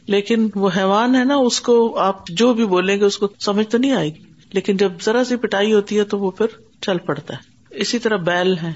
لیکن 0.07 0.49
وہ 0.55 0.69
حیوان 0.77 1.15
ہے 1.15 1.23
نا، 1.23 1.35
اس 1.35 1.61
کو 1.61 1.97
آپ 1.97 2.27
جو 2.27 2.53
بھی 2.53 2.65
بولیں 2.65 2.99
گے، 2.99 3.05
اس 3.05 3.17
کو 3.17 3.27
سمجھ 3.39 3.67
تو 3.67 3.77
نہیں 3.77 3.91
آئے 3.91 4.15
گی۔ 4.15 4.23
لیکن 4.53 4.77
جب 4.77 4.91
ذرا 5.05 5.23
سی 5.23 5.35
پٹائی 5.35 5.73
ہوتی 5.73 5.97
ہے، 5.97 6.03
تو 6.03 6.19
وہ 6.19 6.31
پھر 6.31 6.45
چل 6.81 6.97
پڑتا 6.97 7.33
ہے۔ 7.33 7.57
اسی 7.69 7.99
طرح 7.99 8.15
بیل 8.15 8.57
ہے 8.57 8.73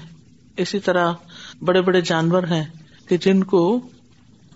اسی 0.56 0.78
طرح 0.78 1.12
بڑے 1.60 1.80
بڑے 1.80 2.00
جانور 2.00 2.42
ہیں 2.42 2.64
کہ 3.08 3.16
جن 3.16 3.44
کو 3.44 3.80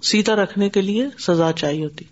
سیتا 0.02 0.36
رکھنے 0.36 0.68
کے 0.68 0.80
لیے 0.80 1.06
سزا 1.18 1.52
چاہیے 1.52 1.84
ہوتی۔ 1.84 2.04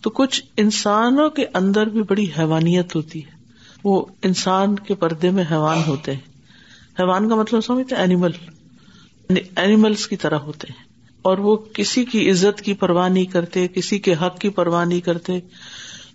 تو 0.00 0.10
کچھ 0.10 0.42
انسانوں 0.56 1.30
کے 1.30 1.46
اندر 1.54 1.86
بھی 1.86 2.02
بڑی 2.02 2.26
حیوانیت 2.38 2.96
ہوتی 2.96 3.24
ہے۔ 3.26 3.30
وہ 3.84 4.06
انسان 4.22 4.76
کے 4.76 4.94
پردے 4.94 5.30
میں 5.30 5.44
حیوان 5.50 5.78
ہوتے 5.86 6.12
ہیں۔ 6.12 6.20
حیوان 7.00 7.28
کا 7.28 7.34
مطلب 7.34 7.60
سمجھتے 7.60 7.94
اینیمل 7.94 8.30
یعنی 9.28 9.40
اینیملس 9.56 10.08
کی 10.08 10.16
طرح 10.16 10.36
ہوتے 10.36 10.66
ہیں۔ 10.70 10.84
اور 11.22 11.38
وہ 11.38 11.56
کسی 11.56 12.04
کی 12.04 12.30
عزت 12.30 12.60
کی 12.60 12.74
پرواہ 12.74 13.08
نہیں 13.08 13.24
کرتے، 13.24 13.68
کسی 13.68 13.98
کے 13.98 14.14
حق 14.14 14.38
کی 14.38 14.48
پرواہ 14.48 14.84
نہیں 14.84 15.00
کرتے۔ 15.00 15.40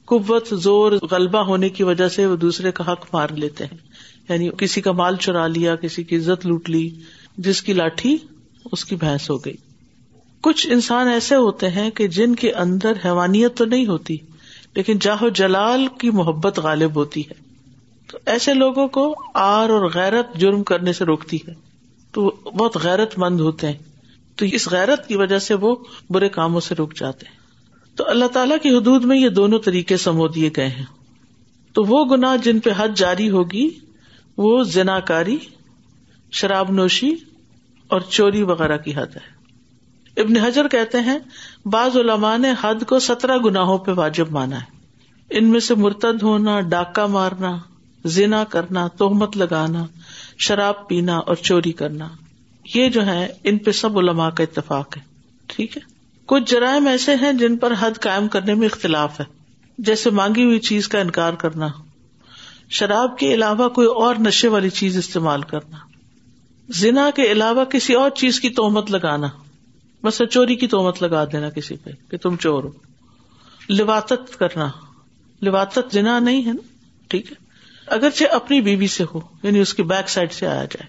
قوت، 0.05 0.48
زور، 0.51 0.91
غلبہ 1.12 1.39
ہونے 1.39 1.70
کی 1.70 1.84
وجہ 1.84 2.08
سے 2.08 2.25
وہ 2.25 2.36
دوسرے 2.36 2.72
کا 2.72 2.91
حق 2.91 3.05
مار 3.13 3.27
لیتے 3.29 3.63
ہیں۔ 3.63 3.77
یعنی 4.29 4.50
کسی 4.58 4.81
کا 4.81 4.91
مال 4.91 5.15
چرا 5.15 5.48
لیا، 5.48 5.75
کسی 5.75 6.03
کی 6.03 6.15
عزت 6.17 6.46
لوٹ 6.46 6.70
لی، 6.70 6.89
جس 7.38 7.62
کی 7.62 7.74
لاٹھی 7.74 8.17
اس 8.72 8.86
کی 8.86 8.96
بھینس 8.96 9.29
ہو 9.29 9.38
گئی۔ 9.38 9.55
کچھ 10.41 10.67
انسان 10.71 11.07
ایسے 11.07 11.36
ہوتے 11.36 11.69
ہیں 11.69 11.89
کہ 11.89 12.07
جن 12.07 12.36
کے 12.36 12.53
اندر 12.53 12.93
حیوانیت 13.05 13.57
تو 13.57 13.65
نہیں 13.65 13.86
ہوتی، 13.86 14.17
لیکن 14.75 15.00
جاہو 15.00 15.29
جلال 15.29 15.88
کی 16.00 16.10
محبت 16.10 16.60
غالب 16.60 16.95
ہوتی 16.95 17.21
ہے۔ 17.21 17.51
تو 18.12 18.17
ایسے 18.25 18.53
لوگوں 18.53 18.88
کو 18.88 19.15
آر 19.33 19.69
اور 19.69 19.89
غیرت 19.93 20.36
جرم 20.36 20.63
کرنے 20.63 20.93
سے 20.93 21.05
روکتی 21.05 21.38
ہے۔ 21.38 21.53
تو 22.12 22.29
بہت 22.43 22.77
غیرت 22.77 23.19
مند 23.19 23.39
ہوتے 23.39 23.67
ہیں۔ 23.67 23.77
تو 24.36 24.45
اس 24.45 24.67
غیرت 24.71 25.07
کی 25.07 25.15
وجہ 25.15 25.39
سے 25.39 25.53
وہ 25.53 25.75
برے 26.10 26.29
کاموں 26.29 26.60
سے 26.60 26.75
رک 26.75 26.95
جاتے 26.95 27.25
ہیں۔ 27.29 27.36
تو 27.95 28.10
اللہ 28.10 28.25
تعالیٰ 28.25 28.57
کی 28.63 28.69
حدود 28.69 29.05
میں 29.05 29.17
یہ 29.17 29.29
دونوں 29.29 29.60
طریقے 29.60 29.98
سمو 29.98 30.27
دیے 30.27 30.50
گئے 30.57 30.67
ہیں۔ 30.67 30.86
تو 31.74 31.83
وہ 31.83 32.05
گنا 32.05 32.36
جن 32.36 32.60
پہ 32.60 32.69
حد 32.77 32.88
جاری 32.95 33.29
ہوگی، 33.29 33.69
وہ 34.38 34.63
زنا 34.63 35.00
کاری 35.00 35.38
شراب 36.31 36.71
نوشی 36.71 37.13
اور 37.88 38.00
چوری 38.00 38.43
وغیرہ 38.43 38.77
کی 38.77 38.91
حد 38.95 39.15
ہے۔ 39.15 39.31
ابن 40.18 40.38
حجر 40.38 40.68
کہتے 40.68 41.00
ہیں، 41.00 41.20
بعض 41.65 41.98
علماء 41.98 42.38
نے 42.38 42.53
حد 42.62 42.84
کو 42.88 43.00
سترہ 43.00 43.38
گناہوں 43.38 43.77
پہ 43.77 43.91
واجب 43.91 44.32
مانا 44.32 44.56
ہے۔ 44.56 44.82
ان 45.30 45.46
میں 45.46 45.60
سے 45.60 45.75
مرتد 45.75 46.24
ہونا، 46.24 46.60
ڈاکہ 46.62 47.06
مارنا، 47.06 47.58
زنا 48.06 48.44
کرنا 48.44 48.88
توہمت 48.88 49.38
لگانا، 49.38 49.86
شراب 50.38 50.88
پینا 50.88 51.18
اور 51.18 51.36
چوری 51.36 51.72
کرنا، 51.72 52.08
یہ 52.75 52.89
جو 52.89 53.06
ہے 53.06 53.34
ان 53.44 53.58
پہ 53.58 53.72
سب 53.72 53.98
علماء 53.98 54.30
کا 54.30 54.44
اتفاق 54.44 54.98
ہے۔ 54.98 55.01
ٹھیک 55.48 55.77
ہے؟ 55.77 55.82
کچھ 56.25 56.51
جرائم 56.51 56.88
ایسے 56.88 57.15
ہیں 57.15 57.34
جن 57.34 57.58
پر 57.58 57.74
حد 57.80 57.91
قائم 58.00 58.27
کرنے 58.27 58.53
میں 58.53 58.68
اختلاف 58.68 59.20
ہے۔ 59.20 59.25
جیسے 59.77 60.10
مانگی 60.10 60.44
ہوئی 60.44 60.60
چیز 60.60 60.88
کا 60.88 61.00
انکار 61.00 61.34
کرنا، 61.34 61.68
شراب 62.70 63.18
کے 63.18 63.34
علاوہ 63.34 63.70
کوئی 63.70 63.88
اور 63.88 64.15
نشے 64.15 64.48
والی 64.48 64.70
چیز 64.70 64.98
استعمال 64.98 65.41
کرنا، 65.41 65.77
زنا 66.70 67.10
کے 67.15 67.32
علاوہ 67.32 67.63
کسی 67.63 67.94
اور 67.94 68.10
چیز 68.10 68.39
کی 68.39 68.50
تومت 68.50 68.91
لگانا۔ 68.91 69.27
بس 70.03 70.22
چوری 70.31 70.55
کی 70.55 70.67
تومت 70.67 71.03
لگا 71.03 71.25
دینا 71.25 71.50
کسی 71.50 71.75
پہ 71.75 71.89
کہ 72.12 72.17
تم 72.17 72.36
چور 72.36 72.63
ہو 72.63 72.70
لواتت 73.70 74.39
کرنا۔ 74.39 74.70
لواتت 75.41 75.93
زنا 75.93 76.20
نہیں 76.20 76.46
ہے 76.46 76.53
نا؟ 76.53 76.67
ٹھیک 77.08 77.31
ہے۔ 77.31 77.36
اگرچہ 77.88 78.24
اپنی 78.31 78.62
بیوی 78.62 78.88
سے 78.88 79.03
ہو 79.13 79.20
یعنی 79.43 79.60
اس 79.60 79.74
کی 79.74 79.84
بیک 79.84 80.10
سائڈ 80.10 80.34
سے 80.34 80.48
آیا 80.48 80.65
جائے۔ 80.65 80.88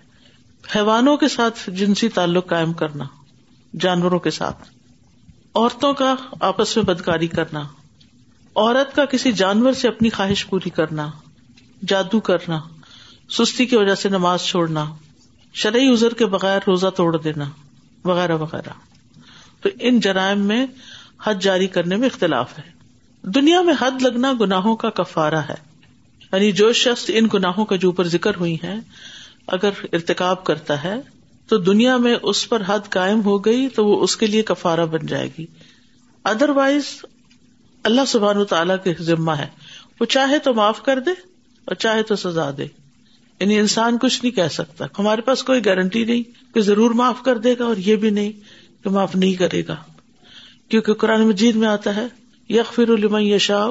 حیوانوں 0.76 1.16
کے 1.16 1.28
ساتھ 1.28 1.70
جنسی 1.70 2.08
تعلق 2.08 2.46
قائم 2.46 2.72
کرنا، 2.72 3.04
جانوروں 3.80 4.18
کے 4.18 4.30
ساتھ۔ 4.30 4.68
عورتوں 5.54 5.94
کا 5.94 6.14
آپس 6.40 6.76
میں 6.76 6.84
بدکاری 6.84 7.26
کرنا۔ 7.26 7.60
عورت 8.56 8.96
کا 8.96 9.04
کسی 9.04 9.32
جانور 9.32 9.72
سے 9.72 9.88
اپنی 9.88 10.10
خواہش 10.10 10.46
پوری 10.46 10.70
کرنا۔ 10.70 11.10
جادو 11.88 12.20
کرنا۔ 12.20 12.60
سستی 13.30 13.66
کی 13.66 13.76
وجہ 13.76 13.94
سے 13.94 14.08
نماز 14.08 14.42
چھوڑنا۔ 14.42 14.84
شرعی 15.54 15.92
ازر 15.92 16.14
کے 16.14 16.26
بغیر 16.26 16.60
روزہ 16.66 16.86
توڑ 16.86 17.18
دینا۔ 17.18 17.44
وغیرہ 18.04 18.36
وغیرہ۔ 18.36 18.91
تو 19.62 19.68
ان 19.80 20.00
جرائم 20.00 20.40
میں 20.40 20.66
حد 21.24 21.34
جاری 21.40 21.66
کرنے 21.66 21.96
میں 21.96 22.08
اختلاف 22.08 22.58
ہے۔ 22.58 22.72
دنیا 23.22 23.60
میں 23.60 23.74
حد 23.80 24.02
لگنا 24.02 24.32
گناہوں 24.40 24.76
کا 24.76 24.90
کفارہ 24.90 25.34
ہے۔ 25.34 25.72
یعنی 26.32 26.52
جو 26.52 26.72
شخص 26.72 27.10
ان 27.14 27.28
گناہوں 27.34 27.64
کا 27.64 27.76
جو 27.76 27.88
اوپر 27.88 28.08
ذکر 28.08 28.36
ہوئی 28.36 28.56
ہے 28.64 28.74
اگر 29.46 29.70
ارتکاب 29.92 30.44
کرتا 30.44 30.84
ہے، 30.84 30.94
تو 31.46 31.58
دنیا 31.58 31.96
میں 31.96 32.16
اس 32.22 32.48
پر 32.48 32.62
حد 32.66 32.78
قائم 32.88 33.22
ہو 33.22 33.38
گئی 33.38 33.68
تو 33.68 33.86
وہ 33.86 34.02
اس 34.02 34.16
کے 34.16 34.26
لیے 34.26 34.42
کفارہ 34.42 34.86
بن 34.86 35.06
جائے 35.06 35.28
گی۔ 35.38 35.46
ادر 36.24 36.48
وائز 36.48 36.82
اللہ 37.82 38.00
سبحان 38.08 38.44
تعالیٰ 38.44 38.76
کے 38.84 38.94
ذمہ 39.00 39.32
ہے۔ 39.32 39.46
وہ 40.00 40.06
چاہے 40.06 40.38
تو 40.38 40.54
معاف 40.54 40.82
کر 40.82 41.00
دے 41.00 41.10
اور 41.64 41.74
چاہے 41.74 42.02
تو 42.02 42.16
سزا 42.16 42.50
دے۔ 42.58 42.66
یعنی 43.40 43.58
انسان 43.58 43.98
کچھ 43.98 44.24
نہیں 44.24 44.36
کہہ 44.36 44.48
سکتا۔ 44.48 44.84
ہمارے 44.98 45.20
پاس 45.20 45.42
کوئی 45.44 45.64
گارنٹی 45.64 46.04
نہیں 46.04 46.54
کہ 46.54 46.60
ضرور 46.60 46.90
معاف 46.90 47.22
کر 47.22 47.38
دے 47.38 47.54
گا 47.58 47.64
اور 47.64 47.76
یہ 47.76 47.96
بھی 47.96 48.10
نہیں۔ 48.10 48.32
کہ 48.84 48.90
معاف 48.90 49.16
نہیں 49.16 49.34
کرے 49.34 49.62
گا۔ 49.68 49.76
کیونکہ 50.68 50.94
قرآن 50.94 51.28
مجید 51.28 51.56
میں 51.56 51.68
آتا 51.68 51.96
ہے 51.96 52.06
یک 52.48 52.72
فر 52.72 53.18
یشا 53.20 53.66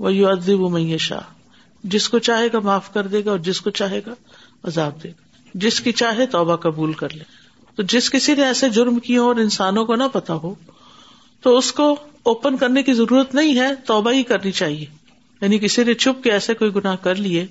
و 0.00 0.10
یو 0.10 0.28
ادب 0.28 0.78
شاہ 0.98 1.20
جس 1.84 2.08
کو 2.08 2.18
چاہے 2.18 2.46
گا 2.52 2.58
معاف 2.58 2.92
کر 2.92 3.06
دے 3.06 3.24
گا 3.24 3.30
اور 3.30 3.38
جس 3.38 3.60
کو 3.60 3.70
چاہے 3.70 4.00
گا 4.06 4.14
عذاب 4.64 5.02
دے 5.02 5.08
گا۔ 5.08 5.48
جس 5.54 5.80
کی 5.80 5.92
چاہے 5.92 6.26
توبہ 6.26 6.56
قبول 6.56 6.92
کر 6.92 7.14
لے۔ 7.14 7.24
تو 7.74 7.82
جس 7.82 8.10
کسی 8.10 8.34
نے 8.34 8.44
ایسے 8.44 8.68
جرم 8.68 8.98
کیے 8.98 9.18
اور 9.18 9.36
انسانوں 9.36 9.84
کو 9.84 9.94
نہ 9.94 10.04
پتا 10.12 10.34
ہو، 10.34 10.54
تو 11.42 11.58
اس 11.58 11.72
کو 11.72 11.96
اوپن 12.22 12.56
کرنے 12.56 12.82
کی 12.82 12.92
ضرورت 12.92 13.34
نہیں 13.34 13.56
ہے، 13.56 13.74
توبہ 13.74 14.12
ہی 14.12 14.22
کرنی 14.22 14.52
چاہیے۔ 14.52 14.86
یعنی 15.40 15.58
کسی 15.58 15.84
نے 15.84 15.94
چھپ 15.94 16.22
کے 16.22 16.32
ایسے 16.32 16.54
کوئی 16.54 16.74
گناہ 16.74 16.96
کر 16.96 17.14
لیے 17.14 17.46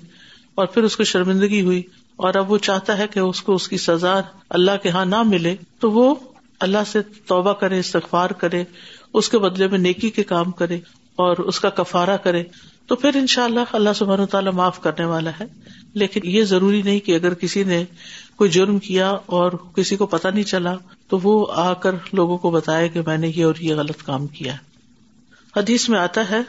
اور 0.54 0.66
پھر 0.66 0.82
اس 0.82 0.96
کو 0.96 1.04
شرمندگی 1.04 1.60
ہوئی 1.60 1.82
اور 2.16 2.34
اب 2.34 2.52
وہ 2.52 2.58
چاہتا 2.58 2.98
ہے 2.98 3.06
کہ 3.08 3.18
اس 3.18 3.42
کو 3.42 3.54
اس 3.54 3.68
کی 3.68 3.76
سزا 3.76 4.20
اللہ 4.48 4.70
کے 4.82 4.88
یہاں 4.88 5.04
نہ 5.04 5.22
ملے، 5.22 5.56
تو 5.80 5.90
وہ 5.90 6.14
اللہ 6.60 6.78
سے 6.86 6.98
توبہ 7.02 7.52
کرے، 7.52 7.78
استغفار 7.78 8.30
کرے، 8.30 8.64
اس 9.14 9.28
کے 9.28 9.38
بدلے 9.38 9.68
میں 9.68 9.78
نیکی 9.78 10.10
کے 10.10 10.22
کام 10.22 10.50
کرے 10.50 10.78
اور 11.16 11.36
اس 11.36 11.60
کا 11.60 11.70
کفارا 11.70 12.16
کرے، 12.16 12.44
تو 12.86 12.96
پھر 12.96 13.10
ان 13.14 13.26
شاء 13.26 13.44
اللہ 13.44 13.60
اللہ 13.72 13.90
سبحانہ 13.94 14.24
تعالیٰ 14.24 14.52
معاف 14.52 14.80
کرنے 14.82 15.04
والا 15.04 15.30
ہے۔ 15.40 15.44
لیکن 15.94 16.20
یہ 16.24 16.44
ضروری 16.44 16.82
نہیں 16.82 17.00
کہ 17.00 17.14
اگر 17.14 17.34
کسی 17.34 17.64
نے 17.64 17.84
کوئی 18.36 18.50
جرم 18.50 18.78
کیا 18.78 19.10
اور 19.26 19.52
کسی 19.52 19.96
کو 19.96 20.06
پتا 20.06 20.30
نہیں 20.30 20.44
چلا، 20.44 20.74
تو 21.08 21.18
وہ 21.22 21.46
آ 21.50 21.72
کر 21.72 21.94
لوگوں 22.12 22.38
کو 22.38 22.50
بتایا 22.50 22.86
کہ 22.86 23.00
میں 23.06 23.18
نے 23.18 23.32
یہ 23.36 23.44
اور 23.44 23.54
یہ 23.60 23.74
غلط 23.74 24.02
کام 24.02 24.26
کیا 24.26 24.54
حدیث 25.56 25.88
میں 25.88 25.98
آتا 25.98 26.30
ہے، 26.30 26.40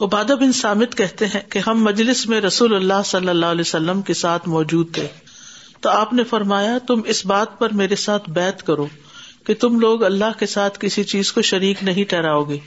عبادہ 0.00 0.32
بن 0.40 0.52
سامد 0.52 0.94
کہتے 0.94 1.26
ہیں 1.26 1.40
کہ 1.48 1.58
ہم 1.66 1.84
مجلس 1.84 2.26
میں 2.26 2.40
رسول 2.40 2.74
اللہ 2.74 3.02
صلی 3.04 3.28
اللہ 3.28 3.46
علیہ 3.46 3.60
وسلم 3.60 4.02
کے 4.02 4.14
ساتھ 4.14 4.48
موجود 4.48 4.94
تھے۔ 4.94 5.08
تو 5.80 5.88
آپ 5.88 6.12
نے 6.12 6.24
فرمایا، 6.24 6.78
تم 6.78 7.00
اس 7.06 7.26
بات 7.26 7.58
پر 7.58 7.72
میرے 7.72 7.96
ساتھ 7.96 8.30
بیت 8.30 8.62
کرو 8.62 8.86
کہ 9.46 9.54
تم 9.54 9.80
لوگ 9.80 10.04
اللہ 10.04 10.38
کے 10.38 10.46
ساتھ 10.46 10.78
کسی 10.80 11.04
چیز 11.04 11.32
کو 11.32 11.42
شریک 11.42 11.82
نہیں 11.82 12.04
ٹہراؤ 12.04 12.44
گے 12.44 12.58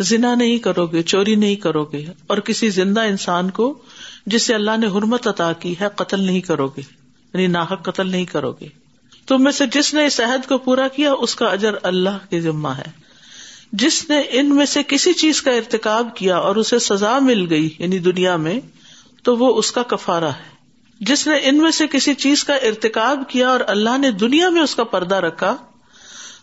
زنا 0.00 0.34
نہیں 0.34 0.58
کرو 0.58 0.86
گے، 0.86 1.02
چوری 1.02 1.34
نہیں 1.34 1.56
کرو 1.56 1.84
گے۔ 1.84 2.04
اور 2.26 2.38
کسی 2.38 2.68
زندہ 2.68 3.00
انسان 3.00 3.50
کو 3.50 3.78
جسے 4.26 4.54
اللہ 4.54 4.70
نے 4.76 4.86
حرمت 4.86 5.26
عطا 5.26 5.52
کی 5.52 5.74
ہے، 5.80 5.86
قتل 5.94 6.20
نہیں 6.20 6.40
کرو 6.40 6.66
گے۔ 6.66 6.80
یعنی 7.34 7.46
ناحک 7.46 7.84
قتل 7.84 8.10
نہیں 8.10 8.24
کرو 8.24 8.52
گے۔ 8.52 8.68
تم 9.26 9.42
میں 9.42 9.52
سے 9.52 9.66
جس 9.66 9.94
نے 9.94 10.06
اس 10.06 10.20
عہد 10.20 10.48
کو 10.48 10.58
پورا 10.58 10.88
کیا، 10.88 11.12
اس 11.12 11.34
کا 11.34 11.46
اجر 11.46 11.74
اللہ 11.82 12.18
کے 12.30 12.40
ذمہ 12.40 12.68
ہے۔ 12.68 12.90
جس 13.72 14.10
نے 14.10 14.22
ان 14.30 14.54
میں 14.54 14.66
سے 14.66 14.82
کسی 14.88 15.12
چیز 15.12 15.42
کا 15.42 15.50
ارتکاب 15.50 16.16
کیا 16.16 16.36
اور 16.36 16.56
اسے 16.56 16.78
سزا 16.78 17.18
مل 17.18 17.50
گئی 17.50 17.68
یعنی 17.78 17.98
دنیا 17.98 18.36
میں، 18.36 18.60
تو 19.22 19.36
وہ 19.36 19.58
اس 19.58 19.72
کا 19.72 19.82
کفارا 19.82 20.30
ہے۔ 20.30 20.59
جس 21.00 21.26
نے 21.26 21.36
ان 21.42 21.58
میں 21.58 21.70
سے 21.70 21.86
کسی 21.86 22.14
چیز 22.14 22.44
کا 22.44 22.54
ارتکاب 22.54 23.22
کیا 23.28 23.48
اور 23.48 23.60
اللہ 23.66 23.98
نے 23.98 24.10
دنیا 24.10 24.48
میں 24.48 24.62
اس 24.62 24.74
کا 24.74 24.84
پردہ 24.84 25.14
رکھا 25.14 25.56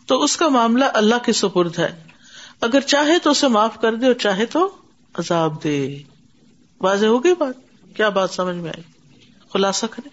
تو 0.05 0.23
اس 0.23 0.37
کا 0.37 0.47
معاملہ 0.47 0.85
اللہ 0.93 1.15
کے 1.25 1.33
سپرد 1.33 1.79
ہے۔ 1.79 2.03
اگر 2.61 2.79
چاہے 2.79 3.19
تو 3.19 3.31
اسے 3.31 3.47
معاف 3.47 3.81
کر 3.81 3.95
دے 3.95 4.05
اور 4.05 4.13
چاہے 4.13 4.45
تو 4.45 4.75
عذاب 5.13 5.63
دے۔ 5.63 5.97
واضح 6.81 7.05
ہو 7.05 7.23
گئی 7.23 7.33
بات؟ 7.33 7.53
کیا 7.95 8.09
بات 8.09 8.31
سمجھ 8.31 8.55
میں 8.55 8.69
آئی؟ 8.69 8.83
خلاصہ 9.53 9.85
کرے 9.85 10.09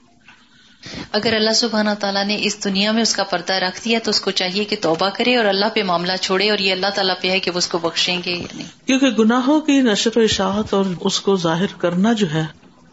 اگر 1.12 1.34
اللہ 1.34 1.52
سبحانہ 1.52 1.90
تعالیٰ 2.00 2.24
نے 2.24 2.38
اس 2.40 2.64
دنیا 2.64 2.92
میں 2.92 3.02
اس 3.02 3.16
کا 3.16 3.24
پردہ 3.24 3.52
رکھ 3.52 3.84
دیا 3.84 3.98
تو 4.04 4.10
اس 4.10 4.20
کو 4.20 4.30
چاہیے 4.30 4.64
کہ 4.64 4.76
توبہ 4.80 5.08
کرے 5.08 5.36
اور 5.36 5.44
اللہ 5.44 5.66
پہ 5.74 5.82
معاملہ 5.82 6.12
چھوڑے 6.20 6.50
اور 6.50 6.58
یہ 6.58 6.72
اللہ 6.72 6.86
تعالیٰ 6.94 7.14
پہ 7.22 7.30
ہے 7.30 7.40
کہ 7.40 7.50
وہ 7.50 7.58
اس 7.58 7.68
کو 7.68 7.78
بخشیں 7.78 8.20
گے 8.24 8.30
یا 8.30 8.56
نہیں۔ 8.56 8.86
کیونکہ 8.86 9.06
گناہوں 9.06 9.60
کی 9.60 9.80
نشر 9.80 10.18
و 10.18 10.20
اشاعت 10.20 10.74
اور 10.74 10.84
اس 11.00 11.20
کو 11.20 11.36
ظاہر 11.36 11.74
کرنا 11.78 12.12
جو 12.12 12.30
ہے 12.34 12.44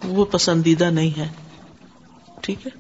وہ 0.04 0.26
پسندیدہ 0.26 0.84
نہیں 0.84 1.20
ہے۔ 1.20 1.28
ٹھیک 2.42 2.68
ہے۔ 2.68 2.72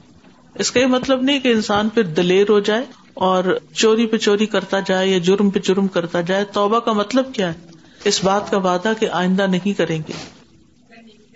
اس 0.56 0.72
کا 0.72 0.80
یہ 0.80 0.86
مطلب 0.86 1.22
نہیں 1.22 1.40
کہ 1.40 1.48
انسان 1.48 1.90
پھر 1.90 2.04
دلیر 2.04 2.50
ہو 2.50 2.60
جائے 2.60 2.86
اور 3.14 3.60
چوری 3.74 4.06
پہ 4.06 4.18
چوری 4.18 4.46
کرتا 4.46 4.80
جائے 4.80 5.08
یا 5.08 5.18
جرم 5.18 5.50
پہ 5.50 5.60
جرم 5.60 5.88
کرتا 5.88 6.22
جائے۔ 6.22 6.44
توبہ 6.44 6.80
کا 6.80 6.92
مطلب 6.94 7.34
کیا 7.34 7.48
ہے؟ 7.48 7.60
اس 8.04 8.24
بات 8.24 8.52
کا 8.52 8.58
وعدہ 8.58 8.94
کہ 9.00 9.10
آئندہ 9.10 9.48
نہیں 9.48 9.78
کریں 9.78 10.00
گے۔ 10.08 10.14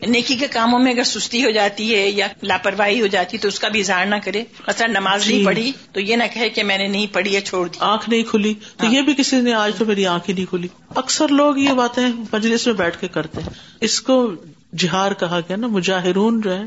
نیکی 0.07 0.35
کے 0.35 0.47
کاموں 0.47 0.79
میں 0.79 0.93
اگر 0.93 1.03
سستی 1.03 1.45
ہو 1.45 1.49
جاتی 1.49 1.95
ہے 1.95 2.09
یا 2.09 2.27
لاپرواہی 2.43 3.01
ہو 3.01 3.07
جاتی 3.07 3.37
ہے 3.37 3.41
تو 3.41 3.47
اس 3.47 3.59
کا 3.59 3.67
بھی 3.67 3.79
اظہار 3.79 4.05
نہ 4.05 4.15
کرے۔ 4.23 4.43
مثلا 4.67 4.87
نماز 4.87 5.27
نہیں 5.27 5.39
جی۔ 5.39 5.45
پڑھی 5.45 5.71
تو 5.91 5.99
یہ 5.99 6.15
نہ 6.15 6.23
کہے 6.33 6.49
کہ 6.49 6.63
میں 6.63 6.77
نے 6.77 6.87
نہیں 6.87 7.07
پڑھی 7.13 7.35
ہے 7.35 7.41
چھوڑ 7.41 7.67
دی۔ 7.67 7.77
آنکھ 7.79 8.09
نہیں 8.09 8.23
کھلی۔ 8.23 8.53
تو۔ 8.77 8.85
یہ 8.85 9.01
بھی 9.01 9.13
کسی 9.17 9.41
نے 9.41 9.53
آج 9.53 9.71
تو 9.77 9.85
میری 9.85 10.05
آنکھ 10.05 10.29
ہی 10.29 10.35
نہیں 10.35 10.45
کھلی۔ 10.45 10.67
اکثر 10.95 11.27
لوگ 11.27 11.57
یہ 11.57 11.73
باتیں 11.73 12.07
مجلس 12.33 12.67
میں 12.67 12.73
بیٹھ 12.73 12.99
کے 12.99 13.07
کرتے 13.07 13.41
ہیں۔ 13.41 13.49
اس 13.81 14.01
کو 14.01 14.31
جہار 14.77 15.11
کہا 15.11 15.39
گیا 15.39 15.55
نا، 15.55 15.67
مجاہرون 15.67 16.41
جو 16.41 16.55
ہے 16.55 16.63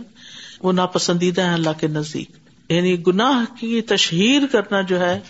وہ 0.61 0.73
ناپسندیدہ 0.73 1.41
ہے 1.41 1.55
اللہ 1.55 1.71
کے 1.81 1.87
نزدیک۔ 1.87 2.31
یعنی 2.69 3.07
گناہ 3.07 3.55
کی 3.61 3.83
تشہیر 3.83 4.47
کرنا 4.47 4.81
جو 4.81 5.01
ہے، 5.01 5.21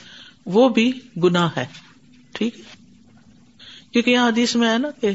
وہ 0.47 0.68
بھی 0.68 0.92
گناہ 1.25 1.49
ہے۔ 1.56 1.66
ٹھیک 2.32 2.58
ہے؟ 2.58 2.64
کیونکہ 3.92 4.11
یہاں 4.11 4.28
حدیث 4.28 4.56
میں 4.56 4.73
ہے 4.73 4.78
نا 4.78 4.90
کہ 5.00 5.11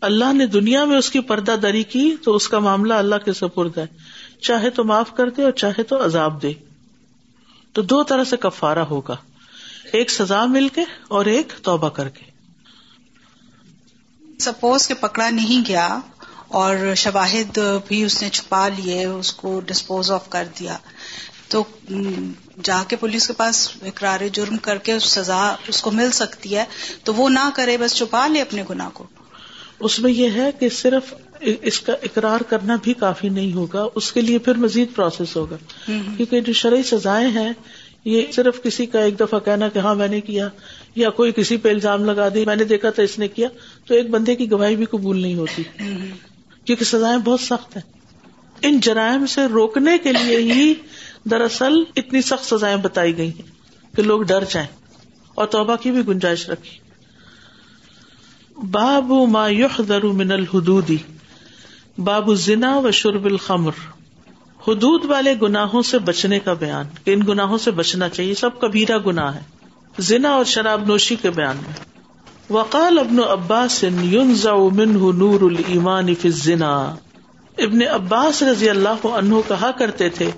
اللہ 0.00 0.32
نے 0.32 0.46
دنیا 0.46 0.84
میں 0.84 0.98
اس 0.98 1.10
کی 1.10 1.20
پردہ 1.20 1.56
دری 1.62 1.82
کی، 1.82 2.16
تو 2.24 2.36
اس 2.36 2.48
کا 2.48 2.58
معاملہ 2.58 2.94
اللہ 2.94 3.14
کے 3.24 3.32
سپرد 3.32 3.78
ہے۔ 3.78 3.86
چاہے 4.40 4.70
تو 4.70 4.84
معاف 4.84 5.14
کر 5.14 5.30
دے 5.30 5.42
اور 5.42 5.52
چاہے 5.52 5.82
تو 5.82 6.04
عذاب 6.04 6.42
دے۔ 6.42 6.52
تو 7.72 7.82
دو 7.82 8.02
طرح 8.02 8.24
سے 8.24 8.36
کفارا 8.36 8.82
ہوگا۔ 8.82 9.16
ایک 9.92 10.10
سزا 10.10 10.44
مل 10.44 10.68
کے 10.68 10.80
اور 11.08 11.24
ایک 11.24 11.52
توبہ 11.62 11.88
کر 11.88 12.08
کے۔ 12.08 12.34
سپوز 14.38 14.88
کے 14.88 14.94
پکڑا 14.94 15.30
نہیں 15.30 15.68
گیا 15.68 15.98
اور 16.54 16.94
شواہد 16.96 17.58
بھی 17.88 18.04
اس 18.04 18.22
نے 18.22 18.28
چھپا 18.28 18.68
لیے 18.68 19.04
اس 19.04 19.32
کو 19.32 19.60
ڈسپوز 19.60 20.10
آف 20.10 20.28
کر 20.30 20.44
دیا۔ 20.58 20.76
تو 21.48 21.62
جا 22.62 22.82
کے 22.88 22.96
پولیس 22.96 23.26
کے 23.26 23.32
پاس 23.32 23.68
اقرار 23.82 24.20
جرم 24.32 24.56
کر 24.56 24.76
کے 24.76 24.98
سزا 24.98 25.54
اس 25.68 25.82
کو 25.82 25.90
مل 25.90 26.10
سکتی 26.10 26.56
ہے 26.56 26.64
تو 27.04 27.14
وہ 27.14 27.28
نہ 27.28 27.48
کرے 27.54 27.76
بس 27.76 27.94
چھپا 27.94 28.26
لے 28.26 28.40
اپنے 28.40 28.62
گنا 28.70 28.88
کو۔ 28.92 29.06
اس 29.80 29.98
میں 30.00 30.12
یہ 30.12 30.30
ہے 30.30 30.50
کہ 30.58 30.68
صرف 30.68 31.14
اس 31.40 31.80
کا 31.80 31.92
اقرار 32.02 32.40
کرنا 32.40 32.76
بھی 32.82 32.92
کافی 32.94 33.28
نہیں 33.28 33.52
ہوگا 33.52 33.86
اس 33.94 34.12
کے 34.12 34.20
لیے 34.20 34.38
پھر 34.38 34.54
مزید 34.54 34.94
پروسیس 34.94 35.36
ہوگا۔ 35.36 35.56
کیونکہ 35.86 36.40
جو 36.40 36.52
شرعی 36.52 36.82
سزائیں 36.82 37.30
ہیں 37.30 37.52
یہ 38.04 38.22
صرف 38.34 38.62
کسی 38.62 38.86
کا 38.86 39.00
ایک 39.00 39.20
دفعہ 39.20 39.38
کہنا 39.38 39.68
کہ 39.68 39.78
ہاں 39.78 39.94
میں 39.94 40.08
نے 40.08 40.20
کیا 40.20 40.48
یا 40.94 41.10
کوئی 41.10 41.32
کسی 41.32 41.56
پہ 41.56 41.68
الزام 41.68 42.04
لگا 42.04 42.28
دی 42.28 42.44
میں 42.44 42.56
نے 42.56 42.64
دیکھا 42.64 42.90
تھا 42.90 43.02
اس 43.02 43.18
نے 43.18 43.28
کیا 43.28 43.48
تو 43.86 43.94
ایک 43.94 44.10
بندے 44.10 44.34
کی 44.34 44.50
گواہی 44.50 44.76
بھی 44.76 44.84
قبول 44.84 45.22
نہیں 45.22 45.34
ہوتی۔ 45.34 45.62
کیونکہ 46.64 46.84
سزائیں 46.84 47.18
بہت 47.18 47.40
سخت 47.40 47.76
ہیں۔ 47.76 47.92
ان 48.62 48.80
جرائم 48.80 49.26
سے 49.26 49.46
روکنے 49.46 49.98
کے 49.98 50.12
لیے 50.12 50.36
ہی 50.36 50.74
دراصل 51.24 51.82
اتنی 51.96 52.22
سخت 52.22 52.44
سزائیں 52.44 52.76
بتائی 52.76 53.16
گئی 53.16 53.30
ہیں 53.30 53.96
کہ 53.96 54.02
لوگ 54.02 54.22
ڈر 54.22 54.44
جائیں 54.48 54.68
اور 55.34 55.46
توبہ 55.46 55.76
کی 55.76 55.90
بھی 55.90 56.00
گنجائش 56.08 56.48
رکھی 56.48 56.78
باب 58.56 59.12
ما 59.28 59.48
یحذر 59.48 60.02
من 60.04 60.32
الحدودی 60.32 60.96
باب 61.98 62.34
زنا 62.34 62.76
و 62.76 62.90
شرب 62.90 63.24
الخمر۔ 63.24 63.72
حدود 64.68 65.04
والے 65.04 65.34
گناہوں 65.42 65.82
سے 65.82 65.98
بچنے 65.98 66.38
کا 66.38 66.52
بیان 66.52 66.86
ان 67.06 67.20
گناہوں 67.28 67.58
سے 67.58 67.70
بچنا 67.70 68.08
چاہیے، 68.08 68.34
سب 68.34 68.60
کبیرا 68.60 68.96
گناہ 69.06 69.34
ہے۔ 69.34 69.40
زنا 69.98 70.30
اور 70.30 70.44
شراب 70.44 70.86
نوشی 70.86 71.16
کے 71.16 71.30
بیان 71.30 71.56
میں۔ 71.56 71.93
وقال 72.50 72.98
ابن 72.98 73.20
عباس 73.20 73.84
ينزع 73.84 74.54
منه 74.54 75.10
نور 75.16 75.40
الایمان 75.40 76.14
فی 76.14 76.28
الزنا۔ 76.28 76.94
ابن 77.58 77.78
عباس 77.90 78.42
رضی 78.42 78.70
اللہ 78.70 79.06
عنہ 79.06 79.34
کہا 79.48 79.70
کرتے 79.70 80.08
تھے، 80.08 80.30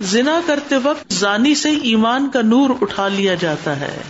زنا 0.00 0.40
کرتے 0.46 0.76
وقت 0.76 1.12
زانی 1.12 1.54
سے 1.54 1.70
ایمان 1.70 2.30
کا 2.30 2.42
نور 2.42 2.70
اٹھا 2.80 3.08
لیا 3.08 3.34
جاتا 3.34 3.80
ہے۔ 3.80 4.00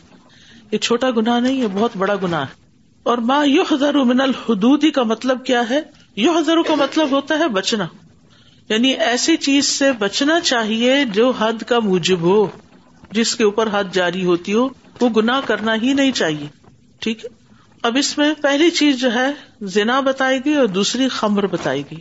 یہ 0.73 0.79
چھوٹا 0.79 1.11
گناہ 1.11 1.41
نہیں 1.41 1.63
ہے 1.63 1.67
بہت 1.73 1.91
بڑا 1.99 2.15
گناہ 2.23 2.41
ہے۔ 2.41 2.55
اور 3.03 3.19
ماں 3.19 3.47
یو 3.47 4.05
من 4.05 4.21
الحدودی 4.21 4.91
کا 4.91 5.03
مطلب 5.03 5.45
کیا 5.45 5.63
ہے؟ 5.71 5.81
یو 6.17 6.63
کا 6.69 6.75
مطلب 6.75 7.11
ہوتا 7.11 7.39
ہے 7.39 7.49
بچنا۔ 7.49 7.87
یعنی 8.69 8.89
ایسی 8.89 9.37
چیز 9.37 9.65
سے 9.65 9.93
بچنا 9.93 10.41
چاہیے 10.41 11.05
جو 11.05 11.31
حد 11.31 11.63
کا 11.63 11.79
موجب 11.79 12.21
ہو۔ 12.21 12.47
جس 13.11 13.37
کے 13.37 13.45
اوپر 13.45 13.69
حد 13.73 13.85
جاری 13.93 14.25
ہوتی 14.25 14.53
ہو، 14.53 14.69
وہ 15.01 15.09
گنا 15.09 15.41
کرنا 15.41 15.75
ہی 15.75 15.93
نہیں 15.93 16.13
چاہیے۔ 16.13 16.62
ٹھیک 17.03 17.25
ہے؟ 17.25 17.31
اب 17.83 17.97
اس 17.97 18.19
میں 18.19 18.35
پہلی 18.43 18.71
چیز 18.71 19.01
جو 19.01 19.15
ہے، 19.15 19.27
زنا 19.63 20.01
بتائے 20.01 20.39
گی 20.45 20.55
اور 20.55 20.67
دوسری 20.67 21.09
خمر 21.09 21.47
بتائے 21.47 21.83
گی 21.91 21.97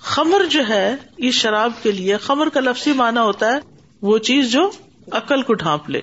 خمر 0.00 0.44
جو 0.44 0.60
ہے، 0.68 0.96
یہ 1.18 1.30
شراب 1.30 1.72
کے 1.82 1.92
لیے، 1.92 2.16
خمر 2.16 2.48
کا 2.48 2.60
لفظی 2.60 2.92
مانا 2.92 3.22
ہوتا 3.22 3.46
ہے، 3.46 3.58
وہ 4.02 4.18
چیز 4.18 4.52
جو 4.52 4.70
عقل 5.12 5.42
کو 5.42 5.54
ڈھانپ 5.54 5.90
لے۔ 5.90 6.00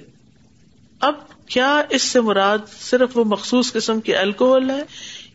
اب 1.00 1.14
کیا 1.48 1.82
اس 1.90 2.02
سے 2.02 2.22
مراد 2.22 2.58
صرف 2.82 3.18
وہ 3.18 3.24
مخصوص 3.24 3.74
قسم 3.74 4.02
کی 4.02 4.16
الکوہل 4.16 4.70
ہے؟ 4.70 4.84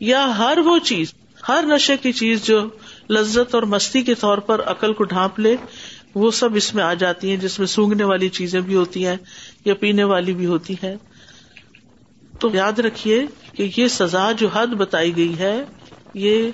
یا 0.00 0.38
ہر 0.38 0.58
وہ 0.64 0.78
چیز، 0.78 1.14
ہر 1.48 1.64
نشے 1.66 1.96
کی 1.96 2.12
چیز 2.12 2.44
جو 2.44 2.68
لذت 3.10 3.54
اور 3.54 3.62
مستی 3.62 4.02
کے 4.02 4.14
طور 4.14 4.38
پر 4.38 4.62
عقل 4.62 4.92
کو 4.92 5.04
ڈھانپ 5.04 5.40
لے، 5.40 5.56
وہ 6.14 6.30
سب 6.30 6.54
اس 6.54 6.74
میں 6.74 6.84
آ 6.84 6.94
جاتی 6.94 7.30
ہیں، 7.30 7.36
جس 7.36 7.58
میں 7.58 7.66
سونگنے 7.66 8.04
والی 8.04 8.28
چیزیں 8.28 8.60
بھی 8.60 8.74
ہوتی 8.74 9.06
ہیں 9.06 9.16
یا 9.64 9.74
پینے 9.74 10.04
والی 10.04 10.32
بھی 10.34 10.46
ہوتی 10.46 10.74
ہے 10.82 10.96
تو 12.40 12.50
یاد 12.52 12.78
رکھیے 12.78 13.26
کہ 13.52 13.70
یہ 13.76 13.88
سزا 13.88 14.32
جو 14.32 14.48
حد 14.48 14.66
بتائی 14.66 15.16
گئی 15.16 15.38
ہے، 15.38 15.64
یہ 16.14 16.50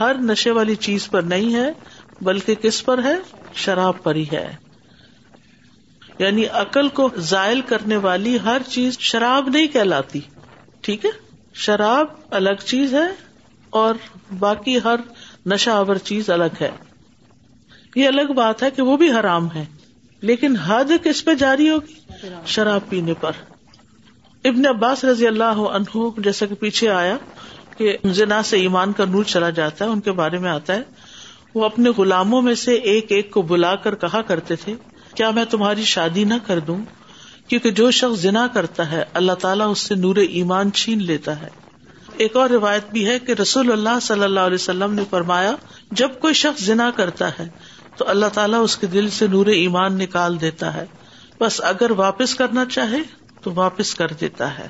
ہر 0.00 0.14
نشے 0.14 0.50
والی 0.50 0.74
چیز 0.74 1.10
پر 1.10 1.22
نہیں 1.22 1.54
ہے، 1.54 1.72
بلکہ 2.20 2.54
کس 2.54 2.84
پر 2.84 3.04
ہے؟ 3.04 3.14
شراب 3.54 4.02
پر 4.02 4.14
ہی 4.14 4.24
ہے۔ 4.32 4.56
یعنی 6.18 6.46
عقل 6.46 6.88
کو 6.88 7.08
زائل 7.16 7.60
کرنے 7.60 7.96
والی 7.96 8.38
ہر 8.44 8.62
چیز 8.68 8.98
شراب 8.98 9.48
نہیں 9.48 9.66
کہلاتی، 9.66 10.20
ٹھیک 10.80 11.04
ہے؟ 11.04 11.10
شراب 11.54 12.06
الگ 12.30 12.64
چیز 12.66 12.94
ہے 12.94 13.06
اور 13.70 13.94
باقی 14.38 14.78
ہر 14.84 14.96
نشہ 15.46 15.70
آور 15.70 15.96
چیز 15.96 16.30
الگ 16.30 16.54
ہے۔ 16.60 16.70
یہ 17.96 18.06
الگ 18.06 18.32
بات 18.32 18.62
ہے 18.62 18.70
کہ 18.70 18.82
وہ 18.82 18.96
بھی 18.96 19.12
حرام 19.12 19.50
ہے، 19.50 19.64
لیکن 20.20 20.56
حد 20.56 21.04
کس 21.04 21.24
پہ 21.24 21.34
جاری 21.34 21.70
ہوگی؟ 21.70 22.26
شراب 22.46 22.80
پینے 22.88 23.14
پر۔ 23.14 23.32
ابن 24.44 24.66
عباس 24.66 25.04
رضی 25.04 25.26
اللہ 25.26 25.44
عنہ 25.44 25.96
جیسا 26.18 26.46
کہ 26.46 26.54
پیچھے 26.54 26.88
آیا 26.88 27.16
کہ 27.76 27.96
زنا 28.04 28.42
سے 28.42 28.56
ایمان 28.56 28.92
کا 28.92 29.04
نور 29.04 29.24
چلا 29.24 29.50
جاتا 29.50 29.84
ہے، 29.84 29.90
ان 29.90 30.00
کے 30.00 30.12
بارے 30.12 30.38
میں 30.38 30.50
آتا 30.50 30.74
ہے۔ 30.74 30.82
وہ 31.54 31.64
اپنے 31.64 31.90
غلاموں 31.90 32.42
میں 32.42 32.54
سے 32.54 32.74
ایک 32.74 33.06
ایک 33.12 33.30
کو 33.30 33.42
بلا 33.42 33.74
کر 33.74 33.94
کہا 33.94 34.22
کرتے 34.22 34.56
تھے، 34.56 34.74
کیا 35.14 35.30
میں 35.30 35.44
تمہاری 35.44 35.82
شادی 35.82 36.24
نہ 36.24 36.34
کر 36.46 36.58
دوں؟ 36.58 36.78
کیونکہ 37.48 37.70
جو 37.70 37.90
شخص 37.90 38.20
زنا 38.20 38.46
کرتا 38.46 38.90
ہے، 38.90 39.04
اللہ 39.14 39.32
تعالیٰ 39.32 39.70
اس 39.70 39.78
سے 39.78 39.94
نور 39.94 40.16
ایمان 40.16 40.72
چھین 40.72 41.02
لیتا 41.02 41.42
ہے۔ 41.42 41.48
ایک 42.16 42.36
اور 42.36 42.50
روایت 42.50 42.90
بھی 42.92 43.06
ہے 43.06 43.18
کہ 43.18 43.32
رسول 43.32 43.72
اللہ 43.72 44.00
صلی 44.02 44.22
اللہ 44.22 44.40
علیہ 44.40 44.54
وسلم 44.54 44.94
نے 44.94 45.02
فرمایا، 45.10 45.52
جب 45.90 46.08
کوئی 46.20 46.34
شخص 46.34 46.62
زنا 46.62 46.90
کرتا 46.90 47.28
ہے، 47.28 47.48
تو 47.96 48.04
اللہ 48.08 48.26
تعالیٰ 48.32 48.64
اس 48.64 48.76
کے 48.76 48.86
دل 48.86 49.10
سے 49.10 49.26
نور 49.26 49.46
ایمان 49.46 49.92
نکال 49.92 50.40
دیتا 50.40 50.74
ہے۔ 50.74 50.84
بس 51.40 51.60
اگر 51.64 51.90
واپس 51.90 52.34
کرنا 52.34 52.64
چاہے 52.64 53.23
تو 53.44 53.52
واپس 53.54 53.94
کر 53.94 54.08
دیتا 54.08 54.58
ہے۔ 54.58 54.68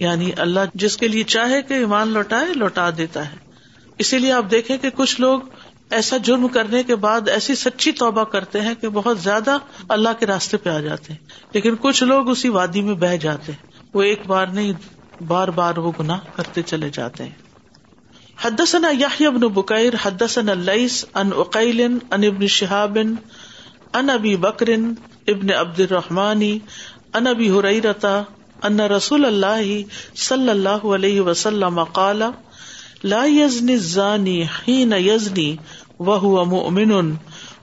یعنی 0.00 0.30
اللہ 0.36 0.60
جس 0.74 0.96
کے 0.96 1.08
لیے 1.08 1.24
چاہے 1.24 1.62
کہ 1.62 1.74
ایمان 1.74 2.08
لوٹائے، 2.08 2.46
لوٹا 2.54 2.90
دیتا 2.98 3.30
ہے۔ 3.30 3.36
اسی 3.98 4.18
لیے 4.18 4.32
آپ 4.32 4.44
دیکھیں 4.50 4.78
کہ 4.78 4.90
کچھ 4.90 5.20
لوگ 5.20 5.40
ایسا 5.90 6.16
جرم 6.16 6.48
کرنے 6.48 6.82
کے 6.82 6.96
بعد 6.96 7.28
ایسی 7.28 7.54
سچی 7.54 7.92
توبہ 7.92 8.24
کرتے 8.24 8.60
ہیں 8.60 8.74
کہ 8.80 8.88
بہت 8.88 9.20
زیادہ 9.20 9.58
اللہ 9.88 10.08
کے 10.18 10.26
راستے 10.26 10.56
پہ 10.56 10.70
آ 10.70 10.80
جاتے 10.80 11.12
ہیں۔ 11.12 11.26
لیکن 11.54 11.74
کچھ 11.80 12.04
لوگ 12.04 12.30
اسی 12.30 12.48
وادی 12.48 12.80
میں 12.80 12.94
بہ 12.94 13.16
جاتے 13.16 13.52
ہیں۔ 13.52 13.70
وہ 13.94 14.02
ایک 14.02 14.26
بار 14.26 14.46
نہیں، 14.46 14.72
بار 15.22 15.48
بار 15.48 15.76
وہ 15.76 15.92
گنا 16.00 16.18
کرتے 16.34 16.62
چلے 16.62 16.90
جاتے 16.90 17.24
ہیں۔ 17.24 17.30
حدثنا 18.42 18.88
یحیی 18.88 19.28
بن 19.28 19.40
بکیر، 19.40 19.92
حدثنا 20.02 20.52
اللیس 20.52 21.04
ان 21.14 21.30
اقیل 21.36 21.80
ان 21.80 21.98
ابن 22.10 22.46
شہاب 22.46 22.98
ان 23.94 24.10
ابی 24.10 24.36
بکر 24.36 24.66
ابن 25.26 25.52
عبد 25.52 25.80
الرحمانی 25.80 26.58
ان 27.16 27.26
ابی 27.26 27.50
حریرتا 27.50 28.20
ان 28.62 28.80
رسول 28.80 29.24
اللہ 29.24 29.66
صلی 30.16 30.50
اللہ 30.50 30.86
علیہ 30.94 31.20
وسلم 31.20 31.82
قال، 31.92 32.22
لا 33.04 33.24
یزنی 33.24 33.72
الزانی 33.72 34.42
حین 34.42 34.92
یزنی 34.98 35.54
وهو 36.00 36.44
مؤمن 36.44 36.92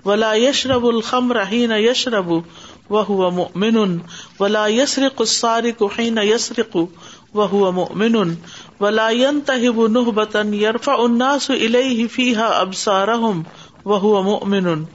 ولا 0.06 0.34
يشرب 0.34 0.86
الخمر 0.86 1.44
حين 1.46 1.72
يشرب 1.72 2.32
وهو 2.90 3.32
مؤمن 3.32 4.00
ولا 4.40 4.64
يسرق 4.68 5.22
السارق 5.22 5.84
حين 5.98 6.18
يسرق 6.18 6.78
وهو 7.34 7.72
مؤمن 7.72 8.36
ولا 8.80 9.10
ينتهب 9.10 9.80
نهبة 9.92 10.44
يرفع 10.64 11.06
الناس 11.06 11.52
إليه 11.52 12.08
فيها 12.08 12.62
أبصارهم 12.62 13.44
وهو 13.86 14.24
مؤمن 14.24 14.86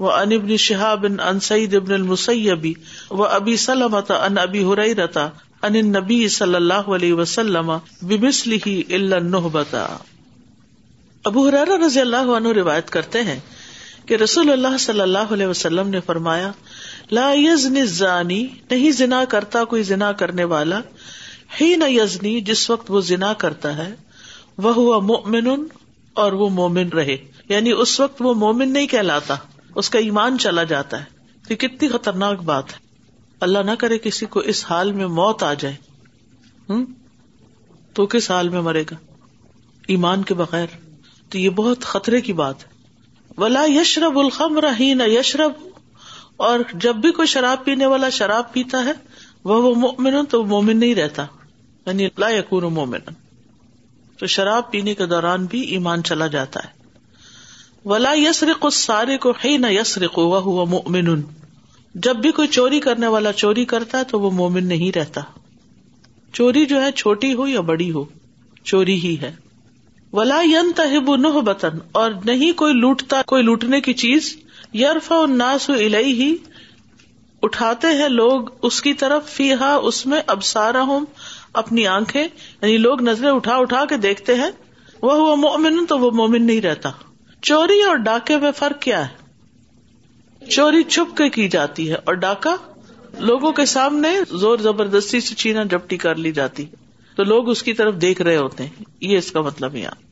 وعن 0.00 0.32
ابن 0.32 0.56
شهاب 0.56 1.20
عن 1.20 1.40
سيد 1.40 1.76
بن 1.76 1.94
المسيب 1.94 2.76
وأبي 3.10 3.56
سلمة 3.56 4.10
عن 4.10 4.38
أبي 4.38 4.64
هريرة 4.64 5.32
عن 5.62 5.76
النبي 5.76 6.28
صلى 6.28 6.56
الله 6.56 6.94
عليه 6.94 7.12
وسلم 7.12 7.72
بمثله 8.02 8.84
إلا 8.90 9.16
النهبة 9.16 9.82
ابو 11.24 11.48
حرارا 11.48 11.76
رضی 11.86 12.00
اللہ 12.00 12.30
عنہ 12.36 12.48
روایت 12.48 12.90
کرتے 12.90 13.22
ہیں 13.22 13.38
کہ 14.06 14.14
رسول 14.14 14.50
اللہ 14.50 14.76
صلی 14.78 15.00
اللہ 15.00 15.32
علیہ 15.32 15.46
وسلم 15.46 15.88
نے 15.88 16.00
فرمایا، 16.00 16.50
لا 17.10 17.32
یزنی 17.34 17.84
زانی 17.86 18.48
نہیں 18.70 18.90
زنا 18.90 19.24
کرتا 19.24 19.64
کوئی 19.64 19.82
زنا 19.82 20.12
کرنے 20.12 20.44
والا 20.44 20.80
ہی 21.60 21.76
نہ 21.76 21.84
یزنی، 21.88 22.40
جس 22.40 22.70
وقت 22.70 22.90
وہ 22.90 23.00
زنا 23.00 23.32
کرتا 23.32 23.76
ہے 23.76 23.94
وہ 24.58 24.74
ہوا 24.74 24.98
مومن 24.98 25.48
اور 26.14 26.32
وہ 26.32 26.48
مومن 26.48 26.88
رہے۔ 26.88 27.16
یعنی 27.48 27.72
اس 27.72 28.00
وقت 28.00 28.22
وہ 28.22 28.34
مومن 28.34 28.72
نہیں 28.72 28.86
کہلاتا۔ 28.86 29.36
اس 29.74 29.90
کا 29.90 29.98
ایمان 29.98 30.38
چلا 30.38 30.64
جاتا 30.64 31.00
ہے۔ 31.00 31.04
یہ 31.50 31.56
کتنی 31.56 31.88
خطرناک 31.88 32.40
بات 32.40 32.72
ہے۔ 32.72 32.78
اللہ 33.40 33.58
نہ 33.58 33.70
کرے 33.70 33.98
کسی 33.98 34.26
کو 34.26 34.40
اس 34.40 34.64
حال 34.70 34.92
میں 34.92 35.06
موت 35.06 35.42
آ 35.42 35.54
جائے۔ 35.54 35.74
ہوں 36.70 36.86
تو 37.92 38.06
کس 38.06 38.30
حال 38.30 38.48
میں 38.48 38.60
مرے 38.60 38.82
گا؟ 38.82 38.96
ایمان 39.88 40.22
کے 40.22 40.34
بغیر۔ 40.34 40.66
تو 41.28 41.38
یہ 41.38 41.50
بہت 41.50 41.80
خطرے 41.80 42.20
کی 42.20 42.32
بات 42.32 42.64
ہے۔ 42.64 42.70
ولا 43.36 43.64
یشرب 43.68 44.18
الخم 44.18 44.58
رہی 44.58 44.94
نہ 44.94 45.02
یشرب 45.02 45.52
اور 46.36 46.60
جب 46.74 46.96
بھی 46.96 47.12
کوئی 47.12 47.28
شراب 47.28 47.64
پینے 47.64 47.86
والا 47.86 48.08
شراب 48.08 48.52
پیتا 48.52 48.84
ہے 48.84 48.92
وہ 49.44 49.74
مومن 49.74 50.24
تو 50.24 50.44
مومن 50.44 50.76
نہیں 50.76 50.94
رہتا۔ 50.94 51.26
یعنی 51.86 52.08
لا 52.18 52.28
یقون 52.30 52.64
مومن 52.64 52.98
تو 54.18 54.26
شراب 54.26 54.70
پینے 54.70 54.94
کے 54.94 55.06
دوران 55.06 55.46
بھی 55.46 55.60
ایمان 55.60 56.02
چلا 56.02 56.26
جاتا 56.26 56.60
ہے۔ 56.64 56.79
ولا 57.84 58.12
یسرق 58.14 58.66
سارے 58.72 59.18
کو 59.18 59.32
ہی 59.44 59.56
نہ 59.56 59.66
یسرق 59.70 60.18
وہ 60.18 60.40
ہوا 60.40 60.64
مومن 60.64 61.20
جب 61.94 62.16
بھی 62.16 62.32
کوئی 62.32 62.48
چوری 62.48 62.80
کرنے 62.80 63.06
والا 63.06 63.32
چوری 63.32 63.64
کرتا 63.64 63.98
ہے 63.98 64.04
تو 64.04 64.20
وہ 64.20 64.30
مومن 64.30 64.66
نہیں 64.66 64.96
رہتا۔ 64.98 65.20
چوری 66.32 66.66
جو 66.66 66.82
ہے 66.82 66.92
چھوٹی 66.92 67.34
ہو 67.34 67.46
یا 67.46 67.60
بڑی 67.60 67.90
ہو، 67.90 68.04
چوری 68.64 68.94
ہی 68.94 69.16
ہے۔ 69.20 69.36
ولا 70.12 70.40
ین 70.44 70.72
تہب 70.76 71.16
نہ 71.16 71.40
بتن 71.40 71.68
اور 71.92 72.10
نہیں 72.24 72.52
کوئی 72.52 72.74
لوٹتا، 72.74 73.22
کوئی 73.22 73.42
لوٹنے 73.42 73.80
کی 73.80 73.92
چیز۔ 73.92 74.36
یارفا 74.72 75.14
الناس 75.14 75.70
الہی 75.70 76.12
ہی 76.12 76.36
اٹھاتے 77.42 77.86
ہیں 77.86 78.08
لوگ 78.08 78.48
اس 78.62 78.82
کی 78.82 78.94
طرف۔ 78.94 79.30
فی 79.30 79.52
ہا 79.52 79.74
اس 79.74 80.06
میں 80.06 80.20
اب 80.26 80.44
سارا 80.44 80.82
ہوں 80.82 81.06
اپنی 81.52 81.86
آنکھیں۔ 81.86 82.24
یعنی 82.62 82.76
لوگ 82.76 83.02
نظریں 83.02 83.30
اٹھا 83.30 83.56
اٹھا 83.56 83.84
کے 83.84 83.96
دیکھتے 83.96 84.34
ہیں۔ 84.34 84.50
وہ 85.02 85.12
ہوا 85.12 85.34
مومن 85.34 85.86
تو 85.86 85.98
وہ 85.98 86.10
مومن 86.10 86.46
نہیں 86.46 86.60
رہتا۔ 86.60 86.90
چوری 87.42 87.82
اور 87.82 87.96
ڈاکے 87.96 88.36
میں 88.36 88.52
فرق 88.52 88.82
کیا 88.82 89.08
ہے؟ 89.08 89.20
چوری 90.46 90.82
چھپ 90.82 91.16
کے 91.16 91.28
کی 91.28 91.48
جاتی 91.48 91.90
ہے 91.90 91.94
اور 91.94 92.14
ڈاکہ 92.14 92.56
لوگوں 93.18 93.52
کے 93.52 93.66
سامنے 93.66 94.08
زور 94.30 94.58
زبردستی 94.58 95.20
سے 95.20 95.34
چینا 95.34 95.64
جپٹی 95.64 95.96
کر 95.96 96.14
لی 96.14 96.32
جاتی 96.32 96.64
ہے۔ 96.64 96.76
تو 97.16 97.24
لوگ 97.24 97.48
اس 97.48 97.62
کی 97.62 97.72
طرف 97.72 97.94
دیکھ 97.94 98.22
رہے 98.22 98.36
ہوتے 98.36 98.62
ہیں۔ 98.62 98.84
یہ 99.00 99.18
اس 99.18 99.32
کا 99.32 99.40
مطلب 99.40 99.76
یہاں۔ 99.76 100.02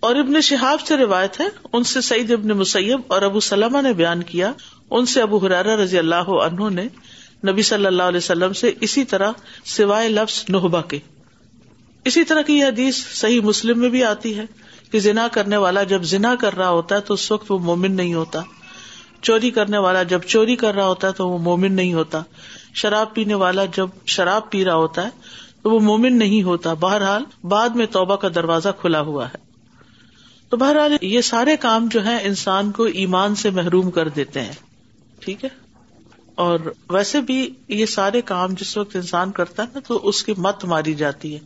اور 0.00 0.16
ابن 0.16 0.40
شہاب 0.40 0.80
سے 0.80 0.96
روایت 0.96 1.40
ہے، 1.40 1.46
ان 1.72 1.84
سے 1.84 2.00
سعید 2.00 2.30
ابن 2.30 2.48
مسیب 2.48 3.00
اور 3.06 3.22
ابو 3.22 3.40
سلمہ 3.40 3.82
نے 3.82 3.92
بیان 3.92 4.22
کیا۔ 4.22 4.52
ان 4.90 5.06
سے 5.06 5.22
ابو 5.22 5.38
حرارا 5.38 5.76
رضی 5.76 5.98
اللہ 5.98 6.14
عنہ 6.14 6.70
نے 6.70 6.88
نبی 7.50 7.62
صلی 7.62 7.86
اللہ 7.86 8.02
علیہ 8.02 8.18
وسلم 8.18 8.52
سے 8.52 8.72
اسی 8.80 9.04
طرح 9.04 9.30
سوائے 9.64 10.08
لفظ 10.08 10.44
نحبا 10.48 10.82
کے۔ 10.82 10.98
اسی 12.04 12.24
طرح 12.24 12.42
کی 12.42 12.58
یہ 12.58 12.64
حدیث 12.64 12.96
صحیح 12.96 13.40
مسلم 13.40 13.78
میں 13.80 13.88
بھی 13.88 14.04
آتی 14.04 14.38
ہے۔ 14.38 14.44
کہ 14.94 15.00
زنا 15.00 15.28
کرنے 15.28 15.56
والا 15.56 15.82
جب 15.82 16.02
زنا 16.02 16.34
کر 16.34 16.56
رہا 16.56 16.68
ہوتا 16.68 16.96
ہے 16.96 17.00
تو 17.00 17.14
اس 17.14 17.32
وقت 17.32 17.50
وہ 17.50 17.58
مومن 17.58 17.92
نہیں 17.92 18.14
ہوتا۔ 18.14 18.40
چوری 19.22 19.50
کرنے 19.50 19.78
والا 19.78 20.02
جب 20.02 20.20
چوری 20.26 20.56
کر 20.56 20.74
رہا 20.74 20.86
ہوتا 20.86 21.08
ہے 21.08 21.12
تو 21.12 21.28
وہ 21.28 21.38
مومن 21.38 21.72
نہیں 21.72 21.94
ہوتا۔ 21.94 22.22
شراب 22.74 23.14
پینے 23.14 23.34
والا 23.34 23.64
جب 23.64 23.86
شراب 24.06 24.50
پی 24.50 24.64
رہا 24.64 24.74
ہوتا 24.74 25.04
ہے 25.04 25.08
تو 25.62 25.70
وہ 25.70 25.80
مومن 25.80 26.18
نہیں 26.18 26.42
ہوتا۔ 26.42 26.74
بہرحال 26.74 27.24
بعد 27.44 27.68
میں 27.68 27.86
توبہ 27.86 28.16
کا 28.16 28.28
دروازہ 28.34 28.68
کھلا 28.80 29.00
ہوا 29.00 29.28
ہے۔ 29.28 29.36
تو 30.48 30.56
بہرحال 30.56 30.96
یہ 31.00 31.20
سارے 31.20 31.56
کام 31.56 31.88
جو 31.90 32.04
ہے 32.04 32.18
انسان 32.22 32.72
کو 32.72 32.82
ایمان 32.82 33.34
سے 33.34 33.50
محروم 33.50 33.90
کر 33.90 34.08
دیتے 34.08 34.40
ہیں۔ 34.40 34.52
ٹھیک 35.20 35.44
ہے؟ 35.44 35.48
اور 36.34 36.60
ویسے 36.90 37.20
بھی 37.20 37.50
یہ 37.68 37.86
سارے 37.86 38.20
کام 38.20 38.54
جس 38.54 38.76
وقت 38.76 38.96
انسان 38.96 39.30
کرتا 39.30 39.62
ہے 39.62 39.68
نا 39.74 39.80
تو 39.86 40.00
اس 40.08 40.24
کی 40.24 40.34
مت 40.36 40.64
ماری 40.64 40.94
جاتی 40.94 41.34
ہے۔ 41.34 41.38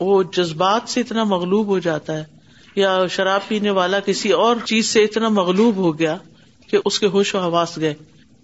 وہ 0.00 0.22
جذبات 0.22 0.82
سے 0.86 1.00
اتنا 1.00 1.24
مغلوب 1.24 1.66
ہو 1.66 1.78
جاتا 1.78 2.12
ہے۔ 2.12 2.33
یا 2.76 3.06
شراب 3.06 3.40
پینے 3.48 3.70
والا 3.70 4.00
کسی 4.00 4.32
اور 4.32 4.56
چیز 4.64 4.86
سے 4.86 5.04
اتنا 5.04 5.28
مغلوب 5.28 5.76
ہو 5.76 5.98
گیا 5.98 6.16
کہ 6.70 6.78
اس 6.84 7.00
کے 7.00 7.06
ہوش 7.06 7.34
و 7.34 7.38
حواس 7.38 7.76
گئے، 7.76 7.94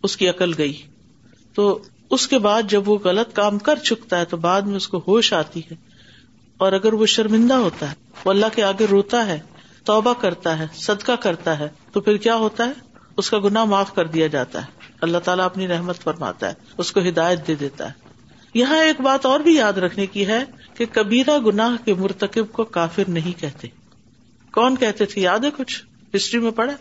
اس 0.03 0.17
کی 0.17 0.29
عقل 0.29 0.53
گئی۔ 0.59 0.83
تو 1.55 1.79
اس 2.11 2.29
کے 2.29 2.39
بعد 2.39 2.63
جب 2.69 2.89
وہ 2.89 2.99
غلط 3.05 3.33
کام 3.33 3.59
کر 3.59 3.77
چکتا 3.77 4.19
ہے 4.19 4.25
تو 4.25 4.37
بعد 4.37 4.63
میں 4.63 4.77
اس 4.77 4.89
کو 4.89 5.03
ہوش 5.09 5.33
آتی 5.33 5.61
ہے۔ 5.61 5.75
اور 6.57 6.73
اگر 6.73 6.93
وہ 6.93 7.07
شرمندہ 7.07 7.55
ہوتا 7.55 7.91
ہے، 7.91 7.95
وہ 8.25 8.31
اللہ 8.31 8.47
کے 8.55 8.63
آگے 8.63 8.87
روتا 8.91 9.27
ہے، 9.27 9.41
توبہ 9.85 10.15
کرتا 10.21 10.59
ہے، 10.59 10.67
صدقہ 10.75 11.13
کرتا 11.13 11.59
ہے، 11.59 11.69
تو 11.93 12.01
پھر 12.01 12.17
کیا 12.17 12.37
ہوتا 12.37 12.67
ہے؟ 12.67 12.73
اس 13.17 13.31
کا 13.31 13.39
گناہ 13.39 13.65
معاف 13.65 13.95
کر 13.95 14.07
دیا 14.07 14.27
جاتا 14.27 14.63
ہے۔ 14.63 14.67
اللہ 15.01 15.19
تعالیٰ 15.19 15.45
اپنی 15.45 15.69
رحمت 15.69 15.97
فرماتا 15.97 16.49
ہے، 16.49 16.55
اس 16.79 16.93
کو 16.93 17.01
ہدایت 17.01 17.47
دے 17.47 17.55
دیتا 17.55 17.87
ہے۔ 17.87 17.93
یہاں 18.55 18.79
ایک 18.79 19.01
بات 19.01 19.27
اور 19.27 19.41
بھی 19.41 19.55
یاد 19.55 19.73
رکھنے 19.73 20.07
کی 20.07 20.27
ہے 20.27 20.45
کہ 20.75 20.87
کبیرہ 20.93 21.39
گناہ 21.39 21.77
کے 21.85 21.95
مرتکب 21.95 22.53
کو 22.53 22.65
کافر 22.65 23.03
نہیں 23.09 23.41
کہتے۔ 23.41 23.80
کون 24.53 24.77
کہتے 24.77 25.07
تھے؟ 25.07 25.21
یاد 25.21 25.39
ہے 25.39 25.49
کچھ؟ 25.57 25.83
ہسٹری 26.17 26.41
میں 26.41 26.51
پڑھا؟ 26.51 26.73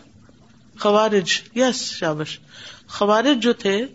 خوارج 0.80 1.58
یس 1.58 1.92
شابش. 1.92 2.38
خوارج 2.88 3.42
جو 3.42 3.52
تھے، 3.52 3.86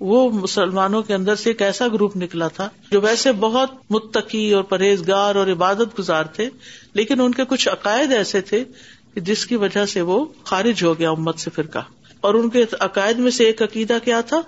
وہ 0.00 0.30
مسلمانوں 0.30 1.02
کے 1.02 1.14
اندر 1.14 1.34
سے 1.34 1.50
ایک 1.50 1.62
ایسا 1.62 1.88
گروپ 1.88 2.16
نکلا 2.16 2.48
تھا 2.48 2.68
جو 2.90 3.00
ویسے 3.00 3.32
بہت 3.32 3.70
متقی 3.90 4.52
اور 4.52 4.62
پرہیزگار 4.62 5.34
اور 5.34 5.46
عبادت 5.46 5.98
گزار 5.98 6.24
تھے، 6.24 6.50
لیکن 6.94 7.20
ان 7.20 7.32
کے 7.32 7.42
کچھ 7.48 7.68
عقائد 7.68 8.12
ایسے 8.12 8.40
تھے 8.40 8.64
جس 9.14 9.46
کی 9.46 9.56
وجہ 9.56 9.86
سے 9.86 10.00
وہ 10.00 10.24
خارج 10.44 10.84
ہو 10.84 10.98
گیا 10.98 11.10
امت 11.10 11.38
سے 11.38 11.50
فرقہ. 11.50 11.78
اور 12.20 12.34
ان 12.34 12.48
کے 12.48 12.64
عقائد 12.80 13.18
میں 13.18 13.30
سے 13.30 13.44
ایک 13.44 13.62
عقیدہ 13.62 13.98
کیا 14.04 14.20
تھا؟ 14.20 14.40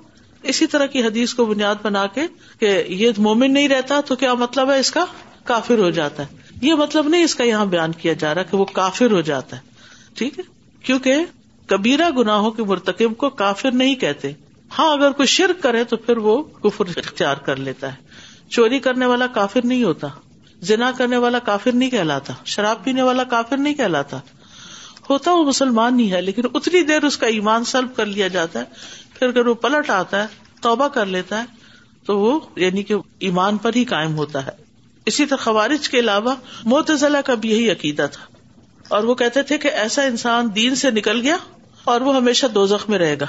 اسی 0.43 0.67
طرح 0.67 0.87
کی 0.87 1.03
حدیث 1.03 1.35
کو 1.35 1.45
بنیاد 1.45 1.75
بنا 1.83 2.07
کے 2.07 2.21
کہ 2.61 2.85
یہ 2.89 3.11
مومن 3.19 3.53
نہیں 3.53 3.69
رہتا 3.69 4.01
تو 4.01 4.17
کیا 4.17 4.35
مطلب 4.35 4.71
ہے 4.71 4.79
اس 4.79 4.91
کا؟ 4.91 5.05
کافر 5.45 5.79
ہو 5.79 5.91
جاتا 5.91 6.23
ہے۔ 6.23 6.46
یہ 6.63 6.75
مطلب 6.75 7.09
نہیں 7.09 7.25
اس 7.25 7.35
کا 7.35 7.45
یہاں 7.45 7.67
بیان 7.67 7.93
کیا 7.93 8.13
جا 8.13 8.35
رہا 8.35 8.43
کہ 8.43 8.57
وہ 8.57 8.65
کافر 8.65 9.11
ہو 9.11 9.21
جاتا 9.21 9.57
ہے۔ 9.57 9.61
ٹھیک 10.15 10.39
ہے؟ 10.39 10.45
کیونکہ 10.83 11.15
کبیرہ 11.67 12.11
گناہوں 12.11 12.51
کے 12.51 12.65
مرتکب 12.65 13.17
کو 13.17 13.31
کافر 13.31 13.71
نہیں 13.73 13.95
کہتے۔ 13.95 14.33
ہاں 14.79 14.93
اگر 14.93 15.11
کوئی 15.11 15.27
شرک 15.27 15.63
کرے 15.63 15.85
تو 15.85 15.97
پھر 15.97 16.17
وہ 16.17 16.43
کفر 16.43 16.85
اختیار 16.97 17.37
کر 17.37 17.57
لیتا 17.57 17.95
ہے۔ 17.95 17.97
چوری 18.49 18.79
کرنے 18.79 19.07
والا 19.07 19.27
کافر 19.27 19.61
نہیں 19.65 19.85
ہوتا۔ 19.85 20.09
زنا 20.63 20.93
کرنے 20.99 21.17
والا 21.17 21.39
کافر 21.39 21.73
نہیں 21.73 21.91
کہلاتا۔ 21.91 22.33
شراب 22.45 22.85
پینے 22.85 23.03
والا 23.03 23.25
کافر 23.25 23.57
نہیں 23.57 23.75
کہلاتا۔ 23.75 24.19
ہوتا 25.11 25.33
وہ 25.33 25.45
مسلمان 25.45 25.97
نہیں 25.97 26.11
ہے، 26.11 26.21
لیکن 26.23 26.43
اتنی 26.55 26.83
دیر 26.83 27.05
اس 27.05 27.17
کا 27.17 27.27
ایمان 27.27 27.65
سلب 27.65 27.97
کر 27.97 28.07
لیا 28.07 28.29
جاتا 28.29 28.59
ہے۔ 28.59 28.65
پھر 29.19 29.29
اگر 29.29 29.47
وہ 29.47 29.55
پلٹ 29.55 29.91
آتا 29.91 30.23
ہے، 30.23 30.27
توبہ 30.63 30.89
کر 30.89 31.07
لیتا 31.07 31.41
ہے، 31.41 31.45
تو 32.07 32.19
وہ 32.19 32.41
یعنی 32.57 32.83
کہ 32.83 32.95
ایمان 33.19 33.57
پر 33.57 33.71
ہی 33.77 33.85
کائم 33.85 34.17
ہوتا 34.17 34.47
ہے۔ 34.47 34.66
اسی 35.07 35.27
طرح 35.27 35.37
خوارج 35.37 35.89
کے 35.89 35.99
علاوہ 35.99 36.35
موتزلہ 36.65 37.19
کا 37.27 37.35
بھی 37.35 37.51
یہی 37.51 37.71
عقیدہ 37.71 38.07
تھا۔ 38.13 38.25
اور 38.89 39.05
وہ 39.05 39.15
کہتے 39.15 39.43
تھے 39.43 39.59
کہ 39.59 39.69
ایسا 39.69 40.03
انسان 40.03 40.49
دین 40.55 40.75
سے 40.75 40.91
نکل 40.91 41.21
گیا 41.21 41.37
اور 41.85 42.01
وہ 42.01 42.17
ہمیشہ 42.17 42.47
دو 42.47 42.67
میں 42.89 42.99
رہے 42.99 43.17
گا۔ 43.21 43.27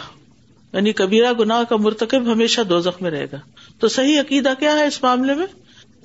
یعنی 0.73 0.93
کبیرہ 0.93 1.33
گناہ 1.33 1.63
کا 1.63 1.75
مرتکب 1.75 2.31
ہمیشہ 2.31 2.61
دو 2.61 2.79
میں 3.01 3.11
رہے 3.11 3.25
گا۔ 3.25 3.37
تو 3.79 3.87
صحیح 3.87 4.19
عقیدہ 4.19 4.53
کیا 4.59 4.73
ہے 4.73 4.87
اس 4.87 5.03
معاملے 5.03 5.33
میں؟ 5.33 5.45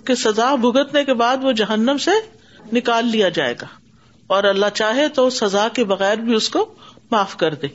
کہ 0.04 0.14
سزا 0.14 0.54
بھگتنے 0.54 1.04
کے 1.04 1.14
بعد 1.14 1.36
وہ 1.42 1.52
جہنم 1.52 1.96
سے 1.98 2.10
نکال 2.72 3.06
لیا 3.06 3.28
جائے 3.28 3.54
گا۔ 3.60 3.66
اور 4.26 4.44
اللہ 4.44 4.66
چاہے 4.74 5.08
تو 5.08 5.30
سزا 5.30 5.68
کے 5.68 5.84
بغیر 5.84 6.18
بھی 6.18 6.34
اس 6.34 6.48
کو 6.48 6.74
معاف 7.10 7.36
کر 7.36 7.54
دے۔ 7.54 7.66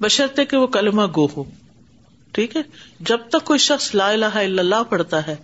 بشرطے 0.00 0.44
کہ 0.44 0.56
وہ 0.56 0.66
کلمہ 0.66 1.02
گو 1.16 1.26
ہو۔ 1.26 1.44
ٹھیک 2.36 2.56
ہے؟ 2.56 2.62
جب 3.00 3.18
تک 3.28 3.44
کوئی 3.44 3.58
شخص 3.58 3.94
لا 3.94 4.10
الہ 4.10 4.24
الا 4.24 4.40
اللہ 4.40 4.82
پڑھتا 4.88 5.26
ہے، 5.26 5.36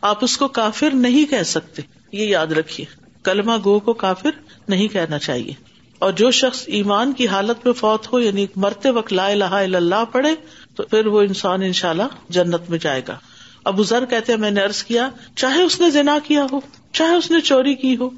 آپ 0.00 0.24
اس 0.24 0.36
کو 0.36 0.48
کافر 0.48 0.90
نہیں 0.94 1.30
کہہ 1.30 1.42
سکتے۔ 1.42 1.82
یہ 2.12 2.26
یاد 2.26 2.46
رکھیے، 2.46 2.86
کلمہ 3.24 3.52
گو 3.64 3.80
کو 3.80 3.92
کافر 3.92 4.30
نہیں 4.68 4.88
کہنا 4.88 5.18
چاہیے۔ 5.18 5.52
اور 5.98 6.12
جو 6.12 6.30
شخص 6.30 6.64
ایمان 6.66 7.12
کی 7.12 7.28
حالت 7.28 7.66
میں 7.66 7.72
فوت 7.72 8.12
ہو 8.12 8.20
یعنی 8.20 8.46
مرتے 8.56 8.90
وقت 8.90 9.12
لا 9.12 9.26
الہ 9.26 9.44
الا 9.44 9.78
اللہ 9.78 10.04
پڑھے، 10.12 10.34
تو 10.74 10.82
پھر 10.82 11.06
وہ 11.06 11.20
انسان 11.20 11.62
ان 11.62 11.72
شاء 11.72 11.90
اللہ 11.90 12.02
جنت 12.28 12.70
میں 12.70 12.78
جائے 12.78 13.02
گا۔ 13.08 13.18
ابو 13.64 13.82
ذر 13.82 14.04
کہتے 14.04 14.32
ہیں، 14.32 14.40
میں 14.40 14.50
نے 14.50 14.60
ارض 14.60 14.82
کیا، 14.82 15.08
چاہے 15.36 15.62
اس 15.62 15.80
نے 15.80 15.90
زنا 15.90 16.18
کیا 16.24 16.46
ہو، 16.52 16.60
چاہے 16.92 17.14
اس 17.14 17.30
نے 17.30 17.40
چوری 17.40 17.74
کی 17.74 17.96
ہو 17.96 18.10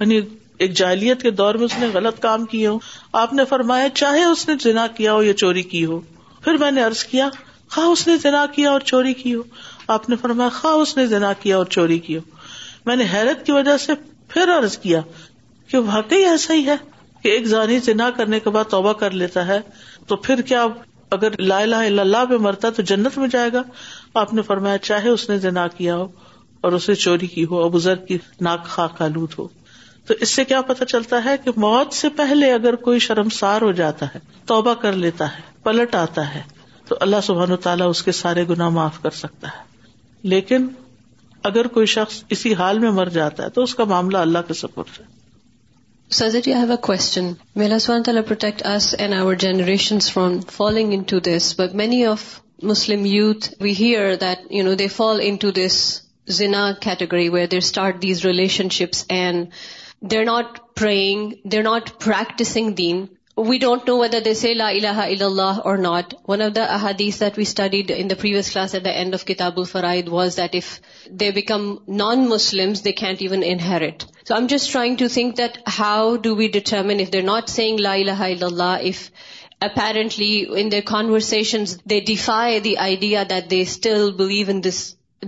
یعنی 0.00 0.20
ایک 0.58 0.72
جاہلیت 0.72 1.22
کے 1.22 1.30
دور 1.30 1.54
میں 1.54 1.64
اس 1.64 1.78
نے 1.78 1.86
غلط 1.94 2.20
کام 2.20 2.44
کیے 2.44 2.66
ہو 2.66 2.78
آپ 3.12 3.32
نے 3.32 3.44
فرمایا، 3.44 3.88
چاہے 3.88 4.24
اس 4.24 4.48
نے 4.48 4.54
جنا 4.54 4.86
کیا 4.86 5.12
ہو 5.12 5.22
یا 5.22 5.32
چوری 5.32 5.62
کی 5.62 5.84
ہو۔ 5.84 6.00
پھر 6.44 6.54
میں 6.54 6.70
نے 6.70 6.84
ارض 6.84 7.04
کیا 7.04 7.28
خواہ 7.70 7.86
اس 7.86 8.06
نے 8.06 8.16
جنا 8.18 8.46
کیا 8.46 8.70
اور 8.70 8.80
چوری 8.80 9.14
کی 9.14 9.34
ہو۔ 9.34 9.40
آپ 9.88 10.10
نے 10.10 10.16
فرمایا، 10.16 10.48
خواہ 10.48 10.74
اس 10.74 10.96
نے 10.96 11.06
جنا 11.06 11.32
کیا 11.32 11.56
اور 11.56 11.66
چوری 11.66 11.98
کی 11.98 12.16
ہو۔ 12.16 12.22
میں 12.86 12.96
نے 12.96 13.04
حیرت 13.12 13.46
کی 13.46 13.52
وجہ 13.52 13.76
سے 13.76 13.92
پھر 14.28 14.58
عرض 14.58 14.78
کیا 14.78 15.00
کہ 15.68 15.78
واقعی 15.78 16.24
ایسا 16.24 16.54
ہی 16.54 16.66
ہے 16.66 16.74
کہ 17.22 17.28
ایک 17.28 17.46
زانی 17.46 17.80
جنا 17.80 18.10
کرنے 18.10 18.40
کے 18.40 18.50
بعد 18.50 18.64
توبہ 18.70 18.92
کر 18.92 19.10
لیتا 19.10 19.46
ہے 19.46 19.60
تو 20.06 20.16
پھر 20.16 20.40
کیا 20.40 20.66
اگر 21.10 21.38
لا 21.38 21.58
الہ 21.58 21.76
الا 21.76 22.02
اللہ 22.02 22.24
پہ 22.30 22.36
مرتا 22.36 22.70
تو 22.70 22.82
جنت 22.82 23.18
میں 23.18 23.28
جائے 23.28 23.50
گا؟ 23.52 23.62
آپ 24.14 24.34
نے 24.34 24.42
فرمایا، 24.42 24.78
چاہے 24.78 25.08
اس 25.08 25.30
نے 25.30 25.38
جنا 25.38 25.68
کیا 25.68 25.96
ہو 25.96 26.08
اور 26.60 26.72
اسے 26.72 26.94
چوری 26.94 27.26
کی 27.26 27.44
ہو، 27.44 27.62
ابو 27.62 27.78
ذر 27.78 27.94
کی 27.94 28.18
ناک 28.40 28.64
خاک 28.64 29.02
آلود 29.02 29.30
ہو۔ 29.38 29.48
تو 30.06 30.14
اس 30.20 30.30
سے 30.30 30.44
کیا 30.44 30.60
پتا 30.60 30.84
چلتا 30.84 31.24
ہے 31.24 31.36
کہ 31.44 31.50
موت 31.56 31.92
سے 31.92 32.08
پہلے 32.08 32.52
اگر 32.52 32.74
کوئی 32.74 32.98
شرمسار 32.98 33.62
ہو 33.62 33.72
جاتا 33.72 34.06
ہے، 34.14 34.18
توبہ 34.46 34.74
کر 34.74 34.92
لیتا 34.92 35.32
ہے، 35.32 35.40
پلٹ 35.62 35.94
آتا 35.94 36.34
ہے 36.34 36.55
تو 36.88 36.96
اللہ 37.00 37.16
سبحان 37.22 37.52
و 37.52 37.56
تعالیٰ 37.56 37.88
اس 37.88 38.02
کے 38.02 38.12
سارے 38.12 38.44
گنا 38.48 38.68
معاف 38.68 39.02
کر 39.02 39.10
سکتا 39.10 39.48
ہے۔ 39.48 39.62
لیکن 40.22 40.68
اگر 41.42 41.66
کوئی 41.66 41.86
شخص 41.86 42.22
اسی 42.28 42.54
حال 42.54 42.78
میں 42.78 42.90
مر 42.90 43.06
جاتا 43.06 43.44
ہے 43.44 43.48
تو 43.48 43.62
اس 43.62 43.74
کا 43.74 43.84
معاملہ 43.84 44.18
اللہ 44.18 44.38
کے 44.48 44.54
سپورٹ 44.54 45.00
ہے۔ 45.00 45.04
سزٹ 46.10 46.48
یو 46.48 46.54
ہیو 46.54 46.70
اے 46.70 46.76
کوشچن 46.76 47.32
میلا 47.56 47.78
سبحان 47.78 48.02
تعالیٰ 48.02 48.22
protect 48.26 48.66
us 48.66 48.94
and 48.98 49.14
our 49.14 49.34
generation 49.34 50.00
from 50.00 50.40
following 50.40 50.92
into 51.02 51.18
this 51.18 51.60
but 51.60 51.74
many 51.74 52.04
of 52.04 52.40
Muslim 52.62 53.04
youth 53.04 53.48
we 53.60 53.74
hear 53.80 54.14
that 54.14 54.52
you 54.52 54.64
know 54.64 54.74
they 54.74 54.88
fall 54.88 55.20
into 55.36 55.50
this 55.50 56.00
زنا 56.28 56.72
category 56.80 57.28
where 57.28 57.46
they're 57.46 57.58
start 57.58 58.02
these 58.02 58.24
relationships 58.68 59.04
and 59.08 59.46
they're 60.00 60.24
not 60.24 60.58
praying 60.74 61.30
they're 61.44 61.62
not 61.62 61.90
practicing 62.04 62.72
then 62.72 63.06
we 63.36 63.56
don't 63.58 63.88
know 63.88 63.96
whether 63.98 64.20
they 64.24 64.32
say 64.34 64.52
law 64.54 64.68
Allah 65.04 65.58
or 65.62 65.78
not 65.78 66.14
one 66.28 66.42
of 66.42 66.54
the 66.54 66.62
اورادیز 66.74 67.18
that 67.20 67.38
we 67.38 67.42
studied 67.42 67.92
in 67.96 68.10
the 68.10 68.14
previous 68.20 68.50
class 68.52 68.74
at 68.74 68.84
the 68.84 68.90
end 68.92 69.14
of 69.14 69.24
کتاب 69.24 69.58
الفرائد 69.58 70.08
was 70.08 70.36
that 70.36 70.54
if 70.54 70.68
they 71.20 71.30
become 71.30 71.74
non 71.96 72.26
Muslim 72.28 72.72
they 72.84 72.92
can't 72.94 73.22
even 73.22 73.42
inherit 73.44 74.04
so 74.28 74.34
am 74.34 74.46
just 74.50 74.72
trying 74.72 74.96
to 74.96 75.08
think 75.14 75.36
that 75.38 75.58
how 75.78 76.14
do 76.18 76.34
we 76.36 76.48
determine 76.48 77.00
if 77.00 77.12
they're 77.12 77.22
not 77.22 77.48
saying 77.50 77.80
لا 77.80 77.92
الا 77.94 78.46
اللہ 78.46 78.76
if 78.84 79.08
apparently 79.60 80.44
in 80.50 80.70
their 80.72 80.80
conversations 80.86 81.76
they 81.90 82.00
defy 82.06 82.60
the 82.60 82.76
idea 82.78 83.22
that 83.30 83.50
they 83.50 83.60
still 83.60 84.10
believe 84.12 84.46
in 84.48 84.62
this 84.64 84.80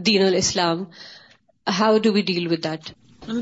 دین 0.07 0.23
الا 0.23 0.37
اسلام 0.37 0.85
how 1.67 1.99
do 1.99 2.13
we 2.13 2.23
deal 2.25 2.47
with 2.47 2.65
that 2.65 2.91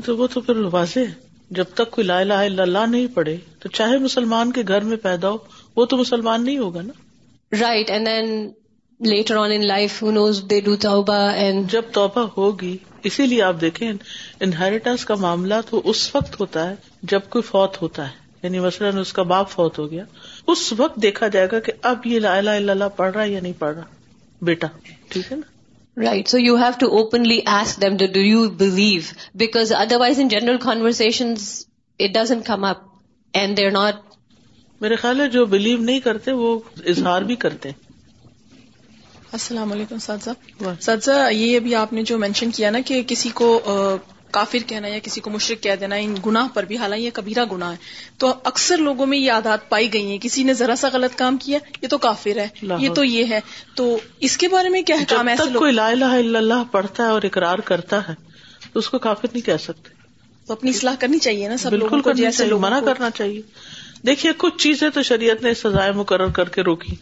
تو 0.05 0.17
وہ 0.17 0.27
تو 0.27 0.41
پھر 0.41 0.57
واضح 0.71 1.26
جب 1.49 1.63
تک 1.73 1.91
کوئی 1.91 2.07
لا 2.07 2.19
الہ 2.19 2.33
الا 2.33 2.63
اللہ 2.63 2.85
نہیں 2.87 3.07
پڑھے 3.07 3.37
تو 3.59 3.69
چاہے 3.69 3.97
مسلمان 3.97 4.51
کے 4.51 4.63
گھر 4.67 4.81
میں 4.81 4.97
پیدا 4.97 5.29
ہو 5.29 5.37
وہ 5.75 5.85
تو 5.85 5.97
مسلمان 5.97 6.45
نہیں 6.45 6.57
ہوگا 6.57 6.81
نا؟ 6.81 6.93
Right 7.61 7.89
and 7.89 8.07
then 8.07 8.51
later 8.99 9.35
on 9.35 9.51
in 9.51 9.67
life 9.67 10.03
knows 10.03 10.43
they 10.49 10.61
do 10.61 10.75
توبہ 10.75 11.13
اینڈ 11.13 11.71
جب 11.71 11.81
توبہ 11.91 12.27
ہوگی 12.37 12.77
اسی 13.03 13.25
لیے 13.25 13.41
آپ 13.41 13.61
دیکھیں 13.61 13.93
انہیریٹنس 14.39 15.05
کا 15.05 15.15
معاملہ 15.15 15.53
تو 15.69 15.81
اس 15.85 16.15
وقت 16.15 16.39
ہوتا 16.39 16.69
ہے 16.69 16.75
جب 17.03 17.19
کوئی 17.29 17.41
فوت 17.41 17.81
ہوتا 17.81 18.07
ہے۔ 18.07 18.27
یعنی 18.43 18.59
مثلاً 18.59 18.97
اس 18.97 19.13
کا 19.13 19.23
باپ 19.23 19.49
فوت 19.49 19.79
ہو 19.79 19.91
گیا 19.91 20.03
اس 20.47 20.73
وقت 20.77 21.01
دیکھا 21.01 21.27
جائے 21.27 21.47
گا 21.51 21.59
کہ 21.59 21.71
اب 21.81 22.05
یہ 22.05 22.19
لا 22.19 22.37
الہ 22.37 22.49
الا 22.49 22.71
اللہ 22.71 22.89
پڑھ 22.95 23.13
رہا 23.13 23.23
ہے 23.23 23.29
یا 23.29 23.39
نہیں 23.39 23.53
پڑھ 23.59 23.75
رہا۔ 23.75 23.83
بیٹا 24.41 24.67
ٹھیک 25.09 25.31
ہے 25.31 25.37
نا؟ 25.37 25.56
Right 25.97 26.27
so 26.27 26.37
you 26.37 26.55
have 26.55 26.71
to 26.79 26.87
openly 26.97 27.39
ask 27.45 27.81
them 27.81 27.95
do 27.97 28.19
you 28.19 28.49
believe 28.49 29.01
because 29.35 29.71
otherwise 29.99 30.19
in 30.19 30.27
general 30.27 30.57
conversations 30.57 31.49
it 31.99 32.13
doesn't 32.13 32.41
come 32.41 32.63
up 32.63 32.85
and 33.33 33.57
they're 33.57 33.71
not 33.71 33.95
میرے 34.81 34.95
خیال 34.95 35.21
ہے 35.21 35.27
جو 35.29 35.45
بلیو 35.45 35.77
نہیں 35.77 35.99
کرتے 35.99 36.31
وہ 36.31 36.59
اظہار 36.85 37.21
بھی 37.21 37.35
کرتے 37.35 37.71
السلام 39.31 39.71
علیکم 39.71 39.97
سادزہ 39.97 40.29
سادزہ 40.79 41.31
یہ 41.31 41.57
ابھی 41.57 41.75
آپ 41.75 41.93
نے 41.93 42.03
جو 42.03 42.17
مینشن 42.17 42.51
کیا 42.51 42.69
نا 42.69 42.79
کہ 42.85 43.01
کسی 43.07 43.29
کو 43.29 43.47
کافر 44.37 44.57
کہنا 44.67 44.87
یا 44.87 44.99
کسی 45.03 45.21
کو 45.21 45.29
مشرق 45.29 45.63
کہہ 45.63 45.75
دینا 45.79 45.95
ان 45.95 46.15
گناہ 46.25 46.47
پر 46.53 46.63
بھی 46.63 46.77
حالانکہ 46.77 47.03
یہ 47.03 47.11
کبیرہ 47.13 47.45
گناہ 47.51 47.71
ہے۔ 47.71 47.75
تو 48.17 48.33
اکثر 48.43 48.77
لوگوں 48.77 49.05
میں 49.05 49.17
یہ 49.17 49.31
عادات 49.31 49.69
پائی 49.69 49.93
گئی 49.93 50.11
ہیں۔ 50.11 50.17
کسی 50.21 50.43
نے 50.43 50.53
ذرا 50.53 50.75
سا 50.75 50.87
غلط 50.93 51.17
کام 51.17 51.37
کیا 51.37 51.59
یہ 51.81 51.87
تو 51.87 51.97
کافر 51.97 52.37
ہے۔ 52.37 52.47
یہ 52.79 52.89
تو 52.89 53.03
یہ 53.03 53.25
ہے۔ 53.29 53.39
تو 53.75 53.97
اس 54.19 54.37
کے 54.37 54.47
بارے 54.47 54.69
میں 54.69 54.81
کیا 54.81 54.95
ایسے 54.95 55.35
تک 55.35 55.51
لوگ 55.51 55.59
کوئی 55.59 55.71
لا 55.71 55.87
الہ 55.87 56.05
الا 56.05 56.39
اللہ 56.39 56.63
پڑھتا 56.71 57.03
ہے 57.03 57.09
اور 57.09 57.21
اقرار 57.23 57.59
کرتا 57.59 58.07
ہے 58.07 58.13
تو 58.73 58.79
اس 58.79 58.89
کو 58.89 58.97
کافر 58.97 59.27
نہیں 59.33 59.45
کہہ 59.45 59.57
سکتے۔ 59.63 59.89
تو 60.47 60.53
اپنی 60.53 60.69
اصلاح 60.69 60.95
کرنی 60.99 61.19
چاہیے 61.19 61.47
نا 61.47 61.57
سب 61.57 61.69
بالکل 61.69 62.01
کو 62.01 62.11
جیسے 62.11 62.37
چاہیے 62.37 62.53
منع 62.53 62.79
کرنا 62.79 63.09
چاہیے۔ 63.09 63.41
دیکھیے 64.07 64.31
کچھ 64.37 64.57
چیزیں 64.57 64.89
تو 64.89 65.03
شریعت 65.03 65.43
نے 65.43 65.53
سزائیں 65.53 65.93
مقرر 65.93 66.27
کر 66.27 66.49
کے 66.49 66.61
روکی۔ 66.61 66.95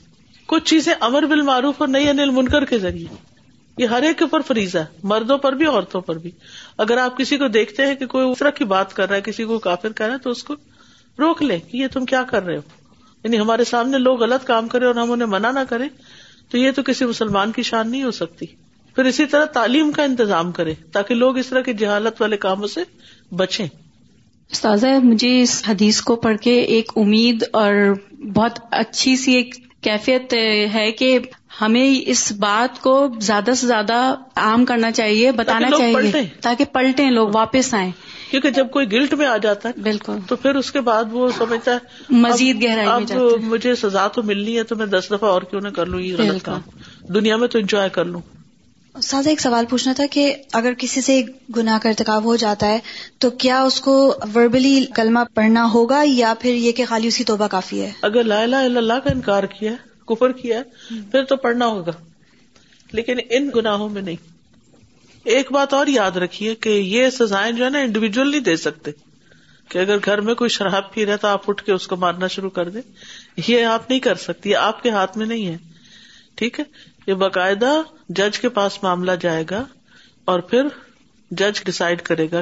کچھ 0.46 0.64
چیزیں 0.66 0.94
امر 1.00 1.24
بالمعروف 1.24 1.76
اور 1.78 1.88
نئی 1.88 2.10
انل 2.10 2.30
منکر 2.30 2.66
کے 2.66 2.78
ذریعے۔ 2.80 3.35
یہ 3.78 3.86
ہر 3.86 4.02
ایک 4.02 4.18
کے 4.18 4.24
اوپر 4.24 4.42
فریض 4.42 4.76
ہے، 4.76 4.86
مردوں 5.04 5.38
پر 5.38 5.54
بھی، 5.54 5.66
عورتوں 5.66 6.02
پر 6.02 6.18
بھی۔ 6.18 6.32
اگر 6.78 6.98
آپ 6.98 7.18
کسی 7.18 7.38
کو 7.38 7.48
دیکھتے 7.48 7.86
ہیں 7.86 7.96
کہ 7.96 8.06
کوئی 8.06 8.28
اس 8.28 8.40
طرح 8.40 8.50
کی 8.50 8.64
بات 8.64 8.94
کر 8.94 9.10
رہا 9.10 9.16
ہے، 9.16 9.22
کسی 9.22 9.44
کو 9.44 9.60
کافر 9.60 9.92
کر 9.92 10.06
رہا 10.06 10.14
ہے، 10.14 10.20
تو 10.20 10.30
اس 10.30 10.44
کو 10.44 10.54
روک 11.20 11.44
لیں 11.44 11.60
کہ 11.72 11.78
یہ 11.78 11.88
تم 11.88 12.06
کیا 12.06 12.24
کر 12.24 12.44
رہے 12.44 12.56
ہو؟ 12.56 12.62
یعنی 13.24 13.40
ہمارے 13.40 13.64
سامنے 13.64 13.98
لوگ 13.98 14.24
غلط 14.24 14.46
کام 14.46 14.68
کرے 14.68 14.86
اور 14.86 14.96
ہم 14.96 15.12
انہیں 15.12 15.28
منع 15.28 15.52
نہ 15.52 15.60
کریں، 15.70 15.90
تو 16.50 16.58
یہ 16.58 16.72
تو 16.72 16.84
کسی 16.84 17.06
مسلمان 17.06 17.52
کی 17.52 17.64
شان 17.64 17.92
نہیں 17.92 18.04
ہو 18.04 18.12
سکتی۔ 18.12 18.46
پھر 18.96 19.06
اسی 19.06 19.26
طرح 19.26 19.46
تعلیم 19.46 19.92
کا 19.92 20.04
انتظام 20.04 20.52
کرے 20.52 20.74
تاکہ 20.92 21.16
لوگ 21.16 21.38
اس 21.38 21.48
طرح 21.48 21.62
کی 21.62 21.74
جہالت 21.74 22.22
والے 22.22 22.38
کاموں 22.38 22.68
سے 22.68 22.82
بچیں۔ 23.36 23.68
استاذہ، 24.52 24.88
مجھے 25.04 25.42
اس 25.42 25.64
حدیث 25.68 26.02
کو 26.02 26.16
پڑھ 26.16 26.38
کے 26.38 26.62
ایک 26.62 26.92
امید 26.96 27.44
اور 27.54 27.74
بہت 28.36 28.60
اچھی 28.72 29.16
سی 29.16 29.34
ایک 29.34 29.56
کیفیت 29.82 30.34
ہے 30.74 30.92
کہ 30.92 31.20
ہمیں 31.62 32.04
اس 32.06 32.32
بات 32.32 32.82
کو 32.82 32.94
زیادہ 33.20 33.52
سے 33.58 33.68
زیادہ 33.68 33.94
عام 34.36 34.66
کرنا 34.66 34.92
چاہیے 34.92 35.32
بتانا 35.32 35.70
چاہیے 35.70 35.94
پلٹیں۔ 35.96 36.24
تاکہ 36.42 36.66
پلٹیں 36.66 37.10
لوگ 37.12 37.30
واپس 37.34 37.74
آئیں 37.74 37.92
کیونکہ 38.32 38.50
جب 38.50 38.72
کوئی 38.72 38.92
گلٹ 38.92 39.14
میں 39.14 39.28
آ 39.28 39.38
جاتا 39.38 39.70
ہے 39.70 39.82
بالکل 39.82 40.18
تو 40.28 40.36
پھر 40.36 40.56
اس 40.56 40.72
کے 40.72 40.82
بعد 40.82 41.04
وہ 41.12 41.30
سمجھتا 41.38 41.72
ہے 41.72 41.78
مزید 42.20 42.56
اب- 42.56 42.64
گہرائی 42.64 42.88
میں 42.88 42.96
اب 42.96 43.12
ہے۔ 43.12 43.46
مجھے 43.48 43.76
سزا 43.76 44.08
تو 44.08 44.24
ملنی 44.24 44.58
ہے 44.58 44.64
تو 44.64 44.76
میں 44.76 44.86
دس 44.86 45.08
دفعہ 45.12 45.30
اور 45.30 45.42
کیوں 45.42 45.62
نہ 45.62 45.68
کر 45.70 45.86
لوں 45.86 46.00
یہ 46.00 46.16
غلط۔ 46.18 46.44
کام 46.44 46.62
دنیا 47.14 47.38
میں 47.38 47.48
تو 47.48 47.60
انجوائے 47.60 47.90
کر 47.90 48.06
لوں 48.06 48.22
سادہ 48.96 49.30
ایک 49.30 49.42
سوال 49.42 49.66
پوچھنا 49.70 49.94
تھا 49.94 50.04
کہ 50.12 50.22
اگر 50.54 50.74
کسی 50.78 51.02
سے 51.02 51.22
گناہ 51.58 51.78
کا 51.82 51.90
ارتکاب 51.90 52.26
ہو 52.26 52.36
جاتا 52.36 52.68
ہے 52.68 52.80
تو 53.18 53.30
کیا 53.30 53.62
اس 53.62 53.82
کو 53.82 53.96
وربلی 54.36 54.86
کلمہ 54.96 55.20
پڑھنا 55.34 55.70
ہوگا 55.74 56.02
یا 56.06 56.34
پھر 56.40 56.54
یہ 56.54 56.72
کہ 56.72 56.86
خالی 56.86 57.08
اس 57.08 57.18
کی 57.18 57.24
توبہ 57.24 57.48
کافی 57.48 57.82
ہے 57.82 57.92
اگر 58.02 58.24
لا 58.24 58.42
الہ 58.42 58.56
الا 58.56 58.78
اللہ 58.78 59.00
کا 59.04 59.10
انکار 59.10 59.44
کیا 59.44 59.72
کفر 60.08 60.32
کیا 60.32 60.58
ہے 60.58 60.64
پھر 61.12 61.24
تو 61.24 61.36
پڑھنا 61.36 61.66
ہوگا۔ 61.66 61.92
لیکن 62.92 63.18
ان 63.30 63.50
گناہوں 63.56 63.90
میں 63.90 64.02
نہیں۔ 64.02 64.16
ایک 65.24 65.52
بات 65.52 65.74
اور 65.74 65.88
یاد 65.88 66.12
رکھیے 66.12 66.56
کہ 66.56 66.70
یہ 66.70 67.10
سزائیں 67.10 67.52
جو 67.52 67.66
ہے 67.66 67.70
نا 67.70 67.80
انڈیویجل 67.80 68.32
نہیں 68.32 68.40
دے 68.40 68.56
سکتے۔ 68.56 68.92
کہ 69.70 69.78
اگر 69.80 69.98
گھر 70.06 70.22
میں 70.22 70.36
کوئی 70.36 70.50
شراب 70.50 70.94
پی 70.94 71.06
رہا 71.06 71.16
تو 71.16 71.28
آپ 71.28 71.42
اٹھ 71.48 71.64
کے 71.64 71.72
اس 71.72 71.88
کو 71.88 71.96
مارنا 71.96 72.28
شروع 72.28 72.50
کر 72.50 72.70
دیں۔ 72.70 72.82
یہ 73.48 73.66
آپ 73.66 73.90
نہیں 73.90 74.00
کر 74.00 74.16
سکتی 74.16 74.56
آپ 74.56 74.84
کے 74.84 74.90
ہاتھ 74.90 75.18
میں 75.18 75.26
نہیں 75.26 75.48
ہے۔ 75.48 75.58
ٹھیک 76.36 76.60
ہے؟ 76.60 76.66
یہ 77.08 77.14
باقاعدہ 77.14 77.82
جج 78.10 78.40
کے 78.40 78.50
پاس 78.50 78.84
معاملہ 78.84 79.12
جائے 79.22 79.44
گا 79.52 79.66
اور 80.26 80.40
پھر 80.40 80.64
جج 81.32 81.64
ڈسائڈ 81.64 82.02
کرے 82.02 82.28
گا۔ 82.32 82.42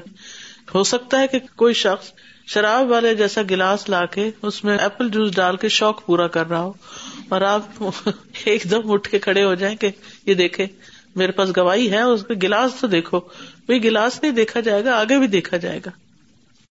ہو 0.75 0.83
سکتا 0.83 1.19
ہے 1.19 1.27
کہ 1.27 1.39
کوئی 1.55 1.73
شخص 1.73 2.11
شراب 2.47 2.91
والے 2.91 3.15
جیسا 3.15 3.41
گلاس 3.49 3.89
لا 3.89 4.05
کے 4.05 4.31
اس 4.41 4.63
میں 4.63 4.77
ایپل 4.77 5.09
جوس 5.09 5.35
ڈال 5.35 5.57
کے 5.57 5.69
شوق 5.69 6.05
پورا 6.05 6.27
کر 6.27 6.49
رہا 6.49 6.61
ہو۔ 6.61 6.73
اور 7.33 7.41
آپ 7.41 7.83
ایک 8.45 8.63
دم 8.71 8.91
اٹھ 8.91 9.09
کے 9.09 9.19
کھڑے 9.19 9.43
ہو 9.43 9.53
جائیں 9.53 9.75
کہ 9.75 9.89
یہ 10.25 10.33
دیکھے 10.33 10.67
میرے 11.15 11.31
پاس 11.31 11.49
گواہی 11.57 11.91
ہے، 11.91 12.01
اس 12.01 12.23
کا 12.23 12.33
گلاس 12.43 12.71
تو 12.81 12.87
دیکھو۔ 12.87 13.19
بھائی 13.65 13.83
گلاس 13.83 14.19
نہیں 14.23 14.31
دیکھا 14.31 14.59
جائے 14.59 14.85
گا، 14.85 14.99
آگے 14.99 15.19
بھی 15.19 15.27
دیکھا 15.27 15.57
جائے 15.57 15.79
گا۔ 15.85 15.89